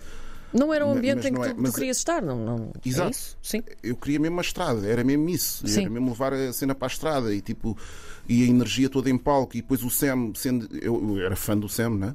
Não 0.54 0.72
era 0.72 0.84
o 0.86 0.88
Mas- 0.90 0.98
ambiente 0.98 1.16
mas 1.16 1.26
em 1.26 1.32
que 1.32 1.34
não 1.38 1.44
é- 1.44 1.48
tu, 1.48 1.54
tu 1.56 1.62
mas- 1.62 1.74
querias 1.74 1.96
estar, 1.96 2.22
não, 2.22 2.36
não 2.44 2.72
é 2.84 2.88
Exato. 2.88 3.10
isso? 3.10 3.36
Sim. 3.42 3.62
eu 3.82 3.96
queria 3.96 4.20
mesmo 4.20 4.38
a 4.38 4.42
estrada, 4.42 4.86
era 4.86 5.02
mesmo 5.02 5.28
isso, 5.28 5.66
Sim. 5.66 5.80
era 5.82 5.90
mesmo 5.90 6.10
levar 6.10 6.32
a 6.32 6.52
cena 6.52 6.74
para 6.74 6.86
a 6.86 6.92
estrada 6.92 7.34
e 7.34 7.40
tipo 7.40 7.76
e 8.28 8.44
a 8.44 8.46
energia 8.46 8.88
toda 8.88 9.10
em 9.10 9.18
palco 9.18 9.56
e 9.56 9.60
depois 9.62 9.82
o 9.82 9.90
Sam, 9.90 10.32
sendo 10.36 10.68
eu, 10.80 11.16
eu 11.18 11.26
era 11.26 11.34
fã 11.34 11.58
do 11.58 11.68
Sam, 11.68 11.90
né? 11.96 12.14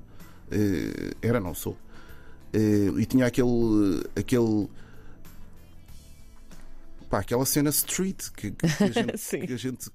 Eh, 0.50 1.14
era 1.22 1.40
não 1.40 1.54
sou. 1.54 1.78
Eh, 2.54 2.92
e 2.98 3.06
tinha 3.06 3.26
aquele 3.28 4.04
aquele 4.16 4.68
pá, 7.10 7.20
aquela 7.20 7.46
cena 7.46 7.70
street 7.72 8.30
que, 8.36 8.52
que 8.52 8.66
a 8.66 8.70
gente, 8.92 9.18
Sim. 9.18 9.42
que 9.46 9.54
a 9.54 9.58
gente 9.58 9.90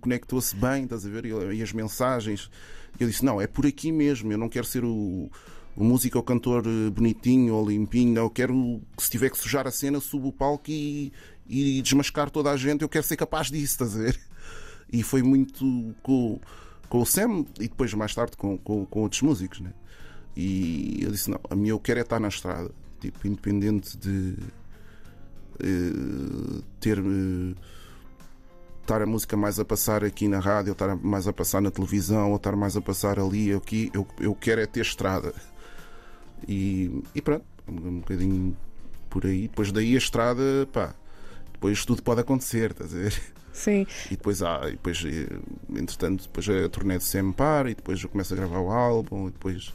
conectou-se 0.00 0.54
bem, 0.56 0.84
estás 0.84 1.06
a 1.06 1.08
ver? 1.08 1.24
E, 1.26 1.56
e 1.56 1.62
as 1.62 1.72
mensagens. 1.72 2.50
Eu 2.98 3.08
disse: 3.08 3.24
não, 3.24 3.40
é 3.40 3.46
por 3.46 3.66
aqui 3.66 3.90
mesmo, 3.90 4.30
eu 4.32 4.38
não 4.38 4.48
quero 4.48 4.66
ser 4.66 4.84
o, 4.84 5.30
o 5.76 5.84
músico 5.84 6.18
ou 6.18 6.24
cantor 6.24 6.64
eh, 6.66 6.90
bonitinho 6.90 7.54
ou 7.54 7.68
limpinho, 7.68 8.16
eu 8.16 8.30
quero 8.30 8.80
que 8.96 9.02
se 9.02 9.10
tiver 9.10 9.30
que 9.30 9.38
sujar 9.38 9.66
a 9.66 9.70
cena, 9.70 10.00
subo 10.00 10.28
o 10.28 10.32
palco 10.32 10.70
e, 10.70 11.12
e 11.48 11.82
desmascar 11.82 12.30
toda 12.30 12.50
a 12.50 12.56
gente, 12.56 12.82
eu 12.82 12.88
quero 12.88 13.04
ser 13.04 13.16
capaz 13.16 13.48
disso, 13.48 13.72
estás 13.72 13.96
a 13.96 13.98
ver? 13.98 14.20
E 14.92 15.02
foi 15.02 15.22
muito 15.22 15.94
com, 16.02 16.38
com 16.88 17.00
o 17.00 17.06
Sam 17.06 17.44
e 17.58 17.68
depois 17.68 17.92
mais 17.94 18.14
tarde 18.14 18.36
com, 18.36 18.56
com, 18.58 18.86
com 18.86 19.00
outros 19.00 19.22
músicos, 19.22 19.60
né? 19.60 19.72
E 20.36 20.98
eu 21.02 21.10
disse: 21.10 21.30
não, 21.30 21.40
a 21.50 21.56
minha 21.56 21.72
eu 21.72 21.80
quero 21.80 21.98
é 21.98 22.02
estar 22.02 22.20
na 22.20 22.28
estrada, 22.28 22.70
tipo, 23.00 23.26
independente 23.26 23.96
de 23.96 24.36
eh, 25.60 26.62
ter. 26.80 26.98
eh, 26.98 27.54
estar 28.84 29.00
a 29.00 29.06
música 29.06 29.34
mais 29.34 29.58
a 29.58 29.64
passar 29.64 30.04
aqui 30.04 30.28
na 30.28 30.38
rádio, 30.38 30.70
ou 30.70 30.72
estar 30.74 30.94
mais 30.96 31.26
a 31.26 31.32
passar 31.32 31.60
na 31.62 31.70
televisão, 31.70 32.30
ou 32.30 32.36
estar 32.36 32.54
mais 32.54 32.76
a 32.76 32.82
passar 32.82 33.18
ali 33.18 33.52
aqui, 33.52 33.90
eu, 33.94 34.06
eu 34.20 34.34
quero 34.34 34.60
é 34.60 34.66
ter 34.66 34.82
estrada. 34.82 35.34
E, 36.48 37.02
e 37.14 37.22
pronto, 37.22 37.44
um 37.68 38.00
bocadinho 38.00 38.56
por 39.10 39.26
aí. 39.26 39.42
Depois 39.42 39.70
daí 39.72 39.94
a 39.94 39.98
estrada, 39.98 40.42
pá, 40.72 40.94
depois 41.52 41.84
tudo 41.84 42.02
pode 42.02 42.20
acontecer, 42.20 42.72
estás 42.72 42.94
a 42.94 42.98
ver? 42.98 43.22
Sim. 43.52 43.86
E 44.06 44.16
depois 44.16 44.42
há, 44.42 44.68
e 44.68 44.72
depois, 44.72 45.02
eh, 45.06 45.28
entretanto, 45.78 46.24
depois 46.24 46.48
a 46.48 46.68
turnê 46.68 46.98
de 46.98 47.04
Sem 47.04 47.30
para 47.32 47.70
e 47.70 47.74
depois 47.74 48.02
eu 48.02 48.08
começo 48.08 48.34
a 48.34 48.36
gravar 48.36 48.58
o 48.58 48.70
álbum, 48.70 49.28
e 49.28 49.30
depois, 49.30 49.72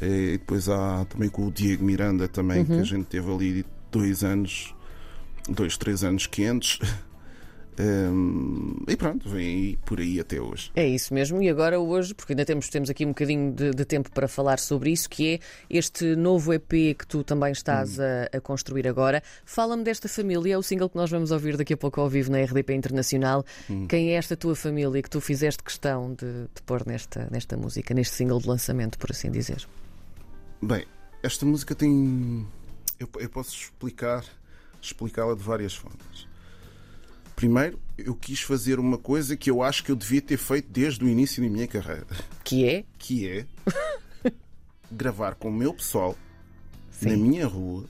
eh, 0.00 0.34
e 0.34 0.38
depois 0.38 0.68
há 0.68 1.06
também 1.06 1.30
com 1.30 1.46
o 1.46 1.50
Diego 1.50 1.82
Miranda 1.82 2.28
também, 2.28 2.64
que 2.66 2.74
a 2.74 2.82
gente 2.82 3.06
teve 3.06 3.32
ali 3.32 3.66
dois 3.90 4.22
anos, 4.22 4.74
dois, 5.48 5.78
três 5.78 6.04
anos 6.04 6.26
quentes. 6.26 6.78
Hum, 7.80 8.74
e 8.88 8.96
pronto, 8.96 9.28
vem 9.28 9.46
aí 9.46 9.76
por 9.84 10.00
aí 10.00 10.18
até 10.18 10.40
hoje. 10.40 10.70
É 10.74 10.86
isso 10.86 11.14
mesmo, 11.14 11.40
e 11.40 11.48
agora 11.48 11.78
hoje, 11.78 12.14
porque 12.14 12.32
ainda 12.32 12.44
temos, 12.44 12.68
temos 12.68 12.90
aqui 12.90 13.04
um 13.04 13.10
bocadinho 13.10 13.52
de, 13.52 13.70
de 13.70 13.84
tempo 13.84 14.10
para 14.10 14.26
falar 14.26 14.58
sobre 14.58 14.90
isso, 14.90 15.08
que 15.08 15.34
é 15.34 15.38
este 15.70 16.16
novo 16.16 16.52
EP 16.52 16.68
que 16.68 17.06
tu 17.06 17.22
também 17.22 17.52
estás 17.52 18.00
a, 18.00 18.28
a 18.32 18.40
construir 18.40 18.88
agora. 18.88 19.22
Fala-me 19.44 19.84
desta 19.84 20.08
família, 20.08 20.54
é 20.54 20.58
o 20.58 20.62
single 20.62 20.88
que 20.88 20.96
nós 20.96 21.10
vamos 21.10 21.30
ouvir 21.30 21.56
daqui 21.56 21.74
a 21.74 21.76
pouco 21.76 22.00
ao 22.00 22.08
vivo 22.08 22.30
na 22.32 22.42
RDP 22.42 22.74
Internacional. 22.74 23.44
Quem 23.88 24.10
é 24.10 24.14
esta 24.14 24.36
tua 24.36 24.56
família 24.56 25.00
que 25.02 25.10
tu 25.10 25.20
fizeste 25.20 25.62
questão 25.62 26.14
de, 26.14 26.26
de 26.54 26.62
pôr 26.66 26.86
nesta, 26.86 27.28
nesta 27.30 27.56
música, 27.56 27.94
neste 27.94 28.14
single 28.14 28.40
de 28.40 28.48
lançamento, 28.48 28.98
por 28.98 29.10
assim 29.10 29.30
dizer? 29.30 29.66
Bem, 30.60 30.84
esta 31.22 31.46
música 31.46 31.74
tem. 31.74 32.46
Eu, 32.98 33.08
eu 33.18 33.28
posso 33.28 33.54
explicar, 33.54 34.24
explicá-la 34.82 35.34
de 35.34 35.42
várias 35.42 35.74
formas. 35.74 36.27
Primeiro, 37.38 37.78
eu 37.96 38.16
quis 38.16 38.40
fazer 38.40 38.80
uma 38.80 38.98
coisa 38.98 39.36
que 39.36 39.48
eu 39.48 39.62
acho 39.62 39.84
que 39.84 39.92
eu 39.92 39.96
devia 39.96 40.20
ter 40.20 40.36
feito 40.36 40.68
desde 40.72 41.04
o 41.04 41.08
início 41.08 41.40
da 41.40 41.48
minha 41.48 41.68
carreira, 41.68 42.04
Que 42.42 42.64
é? 42.68 42.84
que 42.98 43.28
é 43.28 43.46
gravar 44.90 45.36
com 45.36 45.48
o 45.48 45.52
meu 45.52 45.72
pessoal 45.72 46.16
Sim. 46.90 47.10
na 47.10 47.16
minha 47.16 47.46
rua, 47.46 47.84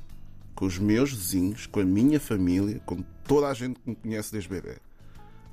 com 0.55 0.67
os 0.67 0.79
meus 0.79 1.11
vizinhos, 1.15 1.65
com 1.65 1.81
a 1.81 1.85
minha 1.85 2.21
família, 2.21 2.79
com 2.85 3.03
toda 3.27 3.49
a 3.49 3.55
gente 3.55 3.81
que 3.81 3.89
me 3.89 3.97
conhece 3.97 4.31
desde 4.33 4.51
bebê. 4.51 4.77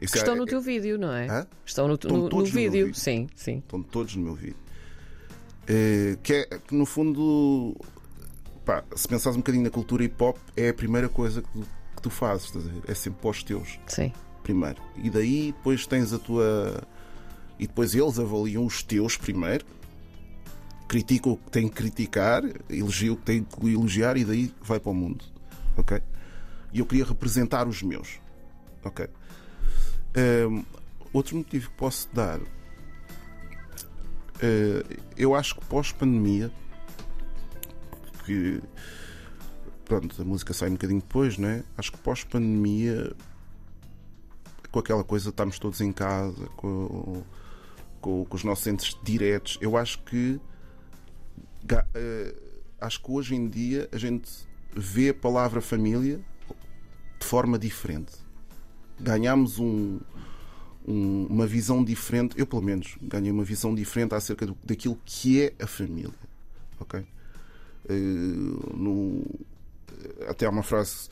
Isso 0.01 0.11
Que 0.11 0.19
estão 0.19 0.33
é- 0.33 0.37
no 0.39 0.45
teu 0.45 0.59
vídeo, 0.59 0.97
não 0.97 1.13
é? 1.13 1.27
Hã? 1.29 1.47
Estão 1.65 1.87
no, 1.87 1.97
no- 2.03 2.27
no 2.29 2.43
vídeo. 2.43 2.71
vídeo. 2.87 2.93
Sim, 2.95 3.29
sim. 3.33 3.59
estão 3.59 3.81
todos 3.81 4.13
no 4.17 4.23
meu 4.25 4.35
vídeo. 4.35 4.57
Eh, 5.69 6.17
que 6.21 6.33
é 6.33 6.59
no 6.69 6.85
fundo, 6.85 7.73
pá, 8.65 8.83
se 8.93 9.07
pensares 9.07 9.37
um 9.37 9.39
bocadinho 9.39 9.63
na 9.63 9.69
cultura 9.69 10.03
hip 10.03 10.21
hop, 10.21 10.37
é 10.57 10.67
a 10.67 10.73
primeira 10.73 11.07
coisa 11.07 11.41
que 11.41 11.63
tu, 12.05 12.09
fazes, 12.09 12.45
estás 12.45 12.65
a 12.65 12.69
ver? 12.69 12.81
É 12.87 12.93
sempre 12.93 13.21
para 13.21 13.31
os 13.31 13.43
teus, 13.43 13.79
Sim. 13.87 14.13
primeiro. 14.43 14.81
E 14.95 15.09
daí 15.09 15.51
depois 15.51 15.87
tens 15.87 16.13
a 16.13 16.19
tua. 16.19 16.83
E 17.57 17.67
depois 17.67 17.95
eles 17.95 18.19
avaliam 18.19 18.65
os 18.65 18.83
teus 18.83 19.17
primeiro, 19.17 19.65
criticam 20.87 21.33
o 21.33 21.37
que 21.37 21.49
têm 21.49 21.67
que 21.67 21.75
criticar, 21.75 22.43
elogiam 22.69 23.15
o 23.15 23.17
que 23.17 23.23
têm 23.23 23.43
que 23.43 23.73
elogiar 23.73 24.17
e 24.17 24.25
daí 24.25 24.53
vai 24.61 24.79
para 24.79 24.91
o 24.91 24.93
mundo. 24.93 25.23
Ok? 25.77 26.01
E 26.73 26.79
eu 26.79 26.85
queria 26.85 27.05
representar 27.05 27.67
os 27.67 27.81
meus. 27.81 28.19
Ok? 28.83 29.07
Ehm, 30.15 30.63
outro 31.13 31.37
motivo 31.37 31.69
que 31.69 31.75
posso 31.75 32.09
dar 32.13 32.39
eh, 34.41 34.83
eu 35.17 35.33
acho 35.33 35.55
que 35.55 35.65
pós-pandemia, 35.65 36.51
que 38.25 38.61
pronto, 39.85 40.21
a 40.21 40.25
música 40.25 40.53
sai 40.53 40.69
um 40.69 40.73
bocadinho 40.73 40.99
depois, 41.01 41.37
não 41.37 41.47
é? 41.47 41.63
Acho 41.77 41.91
que 41.91 41.97
pós-pandemia, 41.99 43.13
com 44.71 44.79
aquela 44.79 45.03
coisa, 45.03 45.29
estamos 45.29 45.57
todos 45.59 45.79
em 45.81 45.91
casa, 45.91 46.45
com, 46.57 47.23
com, 48.01 48.25
com 48.25 48.35
os 48.35 48.43
nossos 48.43 48.65
entes 48.67 48.97
diretos, 49.03 49.57
eu 49.61 49.77
acho 49.77 50.01
que 50.03 50.39
eh, 51.93 52.35
acho 52.79 53.01
que 53.01 53.11
hoje 53.11 53.35
em 53.35 53.47
dia 53.47 53.89
a 53.91 53.97
gente 53.97 54.29
vê 54.75 55.09
a 55.09 55.13
palavra 55.13 55.61
família 55.61 56.19
de 57.19 57.25
forma 57.25 57.57
diferente. 57.57 58.11
Ganhámos 58.99 59.57
um, 59.59 59.99
um- 60.87 61.25
uma 61.27 61.47
visão 61.47 61.83
diferente. 61.83 62.37
Eu, 62.37 62.45
pelo 62.45 62.61
menos, 62.61 62.95
ganhei 63.01 63.31
uma 63.31 63.43
visão 63.43 63.73
diferente 63.73 64.13
acerca 64.13 64.45
do, 64.45 64.55
daquilo 64.63 64.99
que 65.05 65.41
é 65.41 65.53
a 65.59 65.65
família. 65.67 66.11
Ok? 66.79 67.03
Eh, 67.89 67.93
no- 67.93 69.23
até 70.27 70.45
há 70.45 70.49
uma 70.49 70.63
frase 70.63 71.09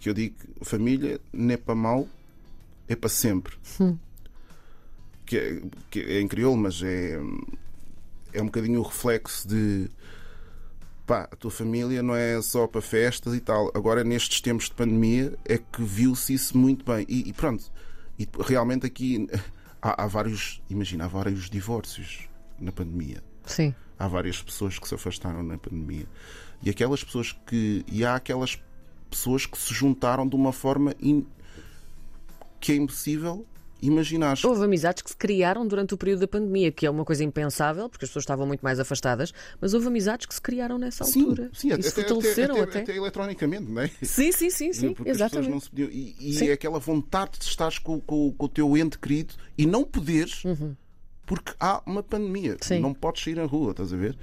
que 0.00 0.08
eu 0.08 0.14
digo: 0.14 0.36
família 0.62 1.20
não 1.32 1.54
é 1.54 1.56
para 1.56 1.74
mal, 1.74 2.08
é 2.88 2.96
para 2.96 3.08
sempre. 3.08 3.56
Que, 5.24 5.36
é, 5.36 5.62
que 5.90 6.00
é 6.00 6.20
em 6.20 6.28
crioulo, 6.28 6.56
mas 6.56 6.82
é, 6.82 7.18
é 8.32 8.40
um 8.40 8.46
bocadinho 8.46 8.80
o 8.80 8.82
reflexo 8.82 9.48
de 9.48 9.90
pá, 11.06 11.28
a 11.30 11.36
tua 11.36 11.50
família 11.50 12.02
não 12.02 12.14
é 12.14 12.40
só 12.42 12.66
para 12.66 12.80
festas 12.80 13.34
e 13.34 13.40
tal. 13.40 13.70
Agora, 13.74 14.02
nestes 14.04 14.40
tempos 14.40 14.66
de 14.66 14.72
pandemia, 14.72 15.38
é 15.44 15.56
que 15.56 15.82
viu-se 15.82 16.34
isso 16.34 16.58
muito 16.58 16.84
bem. 16.84 17.06
E, 17.08 17.28
e 17.28 17.32
pronto, 17.32 17.70
e 18.18 18.28
realmente 18.40 18.86
aqui 18.86 19.28
há, 19.80 20.04
há 20.04 20.06
vários, 20.06 20.62
imagina, 20.68 21.04
há 21.04 21.08
vários 21.08 21.48
divórcios 21.48 22.28
na 22.58 22.72
pandemia. 22.72 23.22
Sim. 23.44 23.74
Há 23.98 24.06
várias 24.08 24.42
pessoas 24.42 24.78
que 24.78 24.86
se 24.88 24.94
afastaram 24.94 25.42
na 25.42 25.56
pandemia. 25.58 26.06
E 26.62 26.70
aquelas 26.70 27.02
pessoas 27.02 27.32
que. 27.46 27.84
E 27.90 28.04
há 28.04 28.14
aquelas 28.16 28.58
pessoas 29.10 29.46
que 29.46 29.56
se 29.58 29.72
juntaram 29.72 30.26
de 30.28 30.34
uma 30.36 30.52
forma 30.52 30.94
in- 31.00 31.26
que 32.60 32.72
é 32.72 32.76
impossível 32.76 33.46
imaginar. 33.80 34.36
Houve 34.42 34.64
amizades 34.64 35.02
que 35.02 35.10
se 35.10 35.16
criaram 35.16 35.66
durante 35.66 35.92
o 35.94 35.98
período 35.98 36.20
da 36.20 36.28
pandemia, 36.28 36.72
que 36.72 36.86
é 36.86 36.90
uma 36.90 37.04
coisa 37.04 37.22
impensável, 37.22 37.88
porque 37.88 38.04
as 38.04 38.08
pessoas 38.10 38.22
estavam 38.22 38.46
muito 38.46 38.62
mais 38.62 38.80
afastadas, 38.80 39.32
mas 39.60 39.74
houve 39.74 39.86
amizades 39.86 40.26
que 40.26 40.34
se 40.34 40.40
criaram 40.40 40.78
nessa 40.78 41.04
Sim, 41.04 41.20
altura. 41.22 41.50
sim, 41.52 41.68
e 41.68 41.72
até, 41.72 41.82
se 41.82 41.88
até, 41.90 42.00
fortaleceram 42.08 42.54
até, 42.56 42.62
até. 42.64 42.80
até 42.80 42.96
eletronicamente, 42.96 43.70
não 43.70 43.82
é? 43.82 43.88
Sim, 44.02 44.32
sim, 44.32 44.50
sim, 44.50 44.72
sim, 44.72 44.94
Porque 44.94 45.10
exatamente. 45.10 45.50
não 45.50 45.60
se 45.60 45.68
podiam. 45.70 45.90
E, 45.90 46.16
e 46.18 46.32
Sim. 46.34 46.48
é 46.48 46.52
aquela 46.52 46.78
vontade 46.78 47.38
de 47.38 47.44
estares 47.44 47.78
com, 47.78 48.00
com- 48.00 48.32
com 48.32 48.46
o 48.46 48.48
teu 48.48 48.76
ente 48.76 48.98
querido 48.98 49.34
e 49.58 49.66
não 49.66 49.84
poderes 49.84 50.42
porque 51.26 51.52
há 51.58 51.82
uma 51.84 52.02
pandemia. 52.02 52.56
Sim. 52.60 52.80
Não 52.80 52.94
podes 52.94 53.22
sair 53.22 53.34
na 53.34 53.44
rua, 53.44 53.72
estás 53.72 53.92
a 53.92 53.96
ver? 53.96 54.16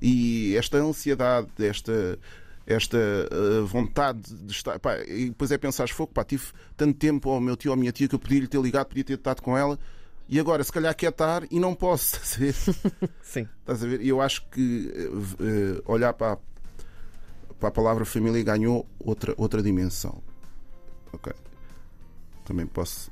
E 0.00 0.56
esta 0.56 0.78
ansiedade, 0.78 1.48
esta, 1.58 2.18
esta 2.66 2.96
uh, 2.96 3.66
vontade 3.66 4.34
de 4.34 4.52
estar. 4.52 4.78
Pá, 4.78 4.98
e 5.00 5.28
depois 5.28 5.50
é 5.50 5.58
pensar, 5.58 5.88
fogo, 5.88 6.12
pá, 6.12 6.24
tive 6.24 6.44
tanto 6.76 6.96
tempo 6.98 7.30
ao 7.30 7.40
meu 7.40 7.56
tio 7.56 7.70
ou 7.70 7.74
à 7.74 7.76
minha 7.76 7.92
tia 7.92 8.08
que 8.08 8.14
eu 8.14 8.18
podia 8.18 8.40
lhe 8.40 8.46
ter 8.46 8.60
ligado, 8.60 8.86
podia 8.86 9.04
ter 9.04 9.14
estado 9.14 9.42
com 9.42 9.58
ela. 9.58 9.78
E 10.28 10.40
agora, 10.40 10.62
se 10.64 10.72
calhar 10.72 10.94
quer 10.94 11.10
estar 11.10 11.44
e 11.50 11.60
não 11.60 11.74
posso, 11.74 12.16
estás 12.22 12.34
a 12.34 12.38
ver? 12.38 13.10
Sim. 13.22 13.48
Estás 13.60 13.82
a 13.82 13.86
ver? 13.86 14.00
E 14.00 14.08
eu 14.08 14.20
acho 14.20 14.46
que 14.48 14.92
eh, 14.94 15.78
eh, 15.78 15.82
olhar 15.86 16.12
para, 16.14 16.38
a 17.60 17.70
palavra 17.70 18.04
família 18.04 18.42
ganhou 18.42 18.86
outra, 18.98 19.34
outra 19.36 19.62
dimensão. 19.62 20.22
Ok. 21.12 21.32
Também 22.44 22.66
posso. 22.66 23.10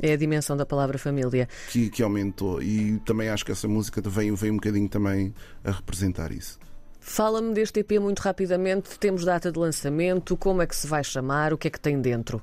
É 0.00 0.12
a 0.12 0.16
dimensão 0.16 0.56
da 0.56 0.66
palavra 0.66 0.98
família. 0.98 1.48
Que, 1.68 1.88
que 1.88 2.02
aumentou. 2.02 2.62
E 2.62 2.98
também 3.00 3.28
acho 3.28 3.44
que 3.44 3.52
essa 3.52 3.68
música 3.68 4.02
vem, 4.04 4.34
vem 4.34 4.50
um 4.50 4.56
bocadinho 4.56 4.88
também 4.88 5.34
a 5.62 5.70
representar 5.70 6.32
isso. 6.32 6.58
Fala-me 7.00 7.52
deste 7.52 7.80
EP 7.80 7.92
muito 8.00 8.20
rapidamente. 8.20 8.98
Temos 8.98 9.24
data 9.24 9.52
de 9.52 9.58
lançamento, 9.58 10.36
como 10.36 10.62
é 10.62 10.66
que 10.66 10.74
se 10.74 10.86
vai 10.86 11.04
chamar, 11.04 11.52
o 11.52 11.58
que 11.58 11.68
é 11.68 11.70
que 11.70 11.80
tem 11.80 12.00
dentro? 12.00 12.42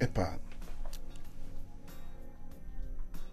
Epá. 0.00 0.38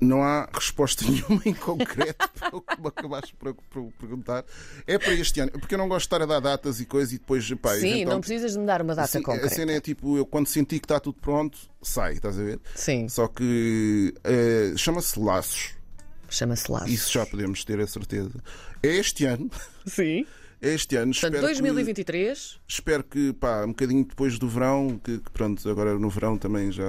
Não 0.03 0.21
há 0.23 0.49
resposta 0.53 1.03
nenhuma 1.09 1.41
em 1.45 1.53
concreto 1.53 2.29
para 2.37 2.55
o 2.55 2.61
que 2.61 2.81
me 2.81 2.87
acabaste 2.87 3.35
por, 3.35 3.55
perguntar. 3.99 4.43
É 4.85 4.97
para 4.99 5.13
este 5.13 5.39
ano, 5.39 5.51
porque 5.51 5.73
eu 5.75 5.77
não 5.79 5.87
gosto 5.87 6.01
de 6.01 6.05
estar 6.15 6.21
a 6.21 6.25
dar 6.25 6.39
datas 6.39 6.79
e 6.79 6.85
coisas 6.85 7.13
e 7.13 7.17
depois. 7.17 7.49
Pá, 7.55 7.75
Sim, 7.75 7.87
eventual- 7.89 8.13
não 8.15 8.19
precisas 8.21 8.53
de 8.53 8.59
me 8.59 8.65
dar 8.65 8.81
uma 8.81 8.93
data 8.95 9.07
Sim, 9.07 9.21
concreta. 9.21 9.47
A 9.47 9.49
cena 9.49 9.71
é 9.71 9.79
tipo, 9.81 10.17
eu 10.17 10.25
quando 10.25 10.47
senti 10.47 10.79
que 10.79 10.85
está 10.85 10.99
tudo 10.99 11.17
pronto, 11.19 11.57
sai, 11.81 12.13
estás 12.13 12.37
a 12.39 12.43
ver? 12.43 12.59
Sim, 12.75 13.07
Só 13.09 13.27
que 13.27 14.13
eh, 14.23 14.73
chama-se 14.77 15.19
Laços. 15.19 15.71
chama-se 16.29 16.71
Laços. 16.71 16.89
Isso 16.91 17.11
já 17.11 17.25
podemos 17.25 17.63
ter 17.63 17.79
a 17.79 17.87
certeza. 17.87 18.43
É 18.81 18.87
este 18.95 19.25
ano. 19.25 19.49
Sim. 19.85 20.25
É 20.61 20.73
este 20.75 20.95
ano. 20.95 21.11
Portanto, 21.11 21.33
espero 21.35 21.47
que- 21.55 21.61
2023. 21.61 22.59
espero 22.67 23.03
que, 23.03 23.33
pá, 23.33 23.63
um 23.65 23.69
bocadinho 23.69 24.05
depois 24.05 24.39
do 24.39 24.47
verão, 24.47 24.97
que, 25.03 25.19
que 25.19 25.29
pronto, 25.31 25.67
agora 25.69 25.97
no 25.99 26.09
verão 26.09 26.37
também 26.37 26.71
já 26.71 26.83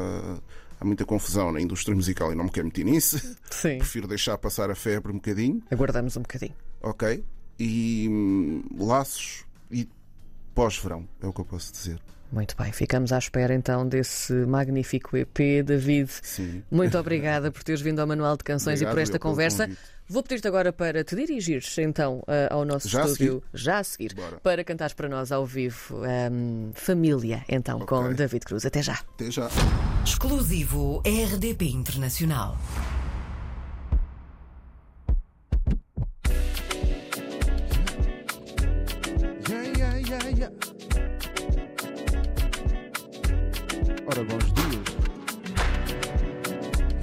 há 0.84 0.86
muita 0.86 1.04
confusão 1.04 1.50
na 1.50 1.60
indústria 1.60 1.94
musical 1.96 2.30
e 2.32 2.34
não 2.34 2.44
me 2.44 2.50
quero 2.50 2.66
meter 2.66 2.84
nisso. 2.84 3.18
Sim. 3.50 3.78
Prefiro 3.78 4.06
deixar 4.06 4.36
passar 4.38 4.70
a 4.70 4.74
febre 4.74 5.10
um 5.10 5.16
bocadinho, 5.16 5.62
Aguardamos 5.70 6.16
um 6.16 6.20
bocadinho. 6.22 6.54
ok? 6.82 7.24
E 7.58 8.06
hum, 8.10 8.62
laços 8.78 9.44
e 9.70 9.88
pós-verão, 10.54 11.08
é 11.22 11.26
o 11.26 11.32
que 11.32 11.40
eu 11.40 11.44
posso 11.44 11.72
dizer. 11.72 11.98
Muito 12.32 12.56
bem, 12.56 12.72
ficamos 12.72 13.12
à 13.12 13.18
espera 13.18 13.54
então 13.54 13.86
desse 13.88 14.32
magnífico 14.32 15.16
EP, 15.16 15.62
David. 15.64 16.10
Sim. 16.20 16.64
Muito 16.68 16.98
obrigada 16.98 17.52
por 17.52 17.62
teres 17.62 17.80
vindo 17.80 18.00
ao 18.00 18.06
Manual 18.08 18.36
de 18.36 18.42
Canções 18.42 18.80
e 18.80 18.84
por 18.84 18.90
Obrigado 18.90 19.02
esta 19.08 19.18
conversa. 19.20 19.70
Vou 20.08 20.20
pedir-te 20.22 20.48
agora 20.48 20.72
para 20.72 21.04
te 21.04 21.14
dirigires 21.14 21.78
então 21.78 22.22
ao 22.50 22.64
nosso 22.64 22.88
Já 22.88 23.04
a 23.04 23.06
estúdio, 23.06 23.42
já 23.54 23.78
a 23.78 23.84
seguir, 23.84 24.14
Bora. 24.14 24.36
para 24.40 24.64
cantares 24.64 24.94
para 24.94 25.08
nós 25.08 25.30
ao 25.30 25.46
vivo 25.46 26.04
ehm, 26.04 26.72
Família, 26.74 27.44
então, 27.48 27.78
com 27.80 27.96
Ok. 28.06 28.14
David 28.14 28.44
Cruz. 28.44 28.66
Até 28.66 28.82
já. 28.82 28.94
Até 29.14 29.30
já. 29.30 29.48
Exclusivo 30.06 31.00
RDP 31.02 31.62
Internacional. 31.62 32.58
Ora, 44.04 44.24
bons 44.24 44.52
dias. 44.52 44.96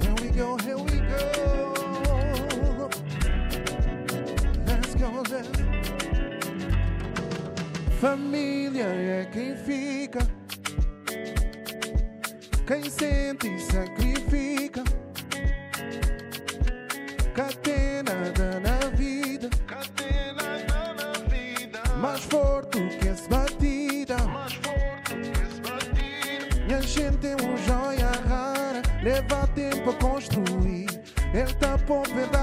Here 0.00 0.14
we 0.20 0.28
go, 0.30 0.56
here 0.58 0.76
we 0.76 1.00
go. 1.10 2.88
Let's 4.64 4.94
go, 4.94 5.22
let's 5.28 5.50
Família 8.00 8.86
é 8.86 9.24
quem 9.32 9.56
fica, 9.56 10.20
quem 12.72 12.88
sente 12.88 13.48
e 13.48 13.60
sacrifica. 13.60 14.82
Catena 17.34 18.12
na 18.60 18.96
vida, 18.96 19.50
catena 19.66 20.58
na 20.96 21.12
vida. 21.28 21.82
Mais 21.98 22.20
forte 22.20 22.78
que 22.98 23.08
esse 23.08 23.28
batida, 23.28 24.16
mais 24.26 24.54
forte 24.54 25.14
que 25.20 25.30
esse 25.42 25.60
batida. 25.60 26.64
Minha 26.64 26.80
gente 26.80 27.26
é 27.26 27.36
um 27.36 27.56
joia 27.58 28.10
rara, 28.26 28.80
leva 29.02 29.46
tempo 29.48 29.90
a 29.90 29.94
construir. 29.94 30.88
Ele 31.34 31.54
tá 31.54 31.76
por 31.76 32.06
verdade 32.08 32.41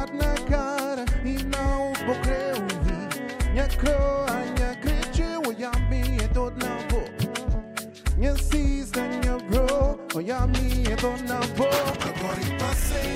olha 10.19 10.35
a 10.35 10.47
mim, 10.47 10.83
é 10.91 10.95
todo 10.97 11.23
na 11.23 11.39
boca. 11.55 12.09
Agora 12.09 12.41
eu 12.41 12.57
passei. 12.57 13.15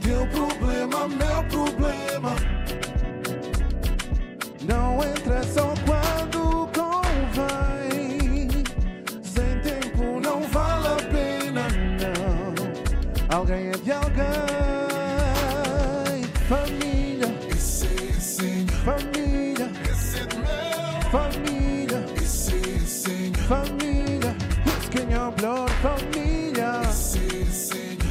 Teu 0.00 0.26
problema, 0.28 1.08
meu 1.08 1.44
problema. 1.50 2.36
Não 4.62 5.02
entra 5.02 5.42
só 5.42 5.74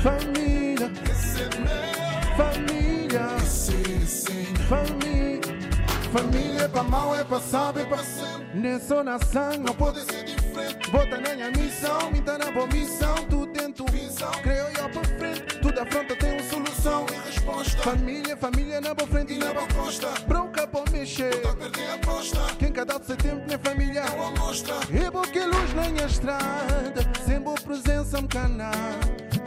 Família. 0.04 0.92
Família. 2.38 3.28
Família. 4.70 5.42
Família 6.12 6.62
é 6.64 6.68
pra 6.68 6.84
mal, 6.84 7.16
é 7.16 7.24
pra 7.24 7.40
saber, 7.40 7.82
é 7.82 7.86
pra 7.86 7.98
sempre. 7.98 8.60
Nessa 8.60 9.04
nação 9.04 9.58
não 9.60 9.74
pode 9.74 10.02
ser 10.02 10.24
diferente. 10.24 10.90
Bota 10.90 11.18
na 11.18 11.36
minha 11.36 11.52
missão, 11.52 12.12
me 12.12 12.22
tá 12.22 12.38
na 12.38 12.52
boa 12.52 12.68
missão. 12.68 13.16
Tu 13.78 13.86
visão, 13.92 14.32
creio 14.42 14.66
eu 14.80 14.90
pra 14.90 15.04
frente. 15.04 15.60
Tudo 15.62 15.80
afronta 15.80 16.16
tem 16.16 16.34
uma 16.34 16.44
solução 16.50 17.06
e 17.12 17.28
resposta. 17.28 17.78
Família, 17.84 18.36
família 18.36 18.82
na 18.82 18.94
boa 18.96 19.08
frente 19.08 19.34
e 19.34 19.38
na 19.38 19.54
boa 19.54 19.68
costa. 19.68 20.08
Pra 20.72 20.84
mexer. 20.92 21.42
Tá 21.42 21.54
perder 21.56 21.90
a 21.90 21.94
aposta. 21.96 22.40
Quem 22.60 22.72
cada 22.72 23.02
seu 23.04 23.16
tempo, 23.16 23.46
minha 23.46 23.60
família. 23.60 24.02
É 24.02 24.10
uma 24.10 24.32
mostra. 24.32 24.76
E 24.92 25.12
porque 25.12 25.40
luz 25.40 25.74
na 25.74 26.06
estrada. 26.06 27.08
Sem 27.26 27.40
boa 27.40 27.60
presença, 27.60 28.22
me 28.22 28.28
canal. 28.28 28.72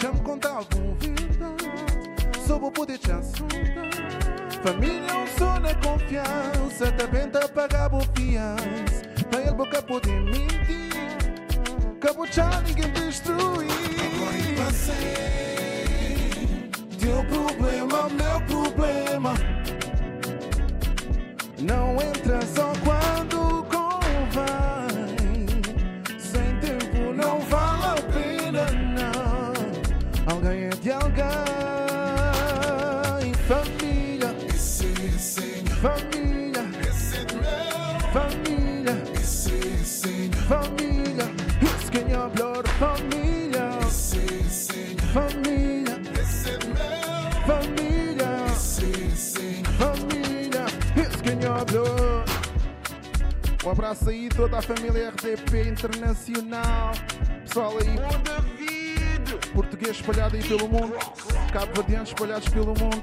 Já 0.01 0.13
me 0.13 0.21
conta 0.21 0.49
algum 0.49 0.95
verdade. 0.95 1.71
Só 2.47 2.59
vou 2.59 2.73
poder 2.73 2.99
te 2.99 3.13
assuntar. 3.13 3.91
Família 4.63 5.11
é 5.11 5.17
um 5.17 5.27
som 5.39 5.59
na 5.59 5.75
confiança, 5.77 6.93
também 6.93 7.29
tá 7.31 7.49
pagar 7.49 7.91
fiança. 8.15 9.01
Pra 9.31 9.41
ele 9.41 9.53
boca 9.53 9.81
poder 9.83 10.21
mentir, 10.21 10.91
cabochar 12.01 12.63
ninguém 12.63 12.93
destruir. 12.93 13.71
Agora 14.05 14.65
passei, 14.65 14.97
teu 16.99 17.25
problema, 17.25 18.09
meu 18.11 18.41
problema. 18.47 19.60
Não 21.63 21.93
entra 22.01 22.41
só 22.55 22.73
quando 22.83 23.63
convém. 23.65 24.70
Um 53.71 53.73
abraço 53.73 54.11
aí, 54.11 54.29
toda 54.29 54.59
a 54.59 54.63
família 54.63 55.11
RDP 55.11 55.69
Internacional. 55.69 56.91
Pessoal 57.45 57.73
aí. 57.79 59.47
Português 59.55 59.95
espalhado 59.95 60.35
aí 60.35 60.43
pelo 60.43 60.69
mundo. 60.69 60.95
Cabo-verdianos 61.53 62.09
espalhados 62.09 62.49
pelo 62.49 62.75
mundo. 62.75 63.01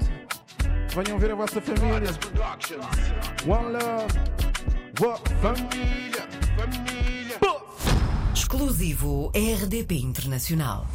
Venham 0.94 1.18
ver 1.18 1.32
a 1.32 1.36
vossa 1.36 1.62
família. 1.62 2.10
One 3.48 3.72
love. 3.72 4.14
What? 5.00 5.22
Família. 5.36 6.28
Família. 6.58 7.40
Exclusivo 8.34 9.32
RDP 9.34 9.96
Internacional. 9.96 10.86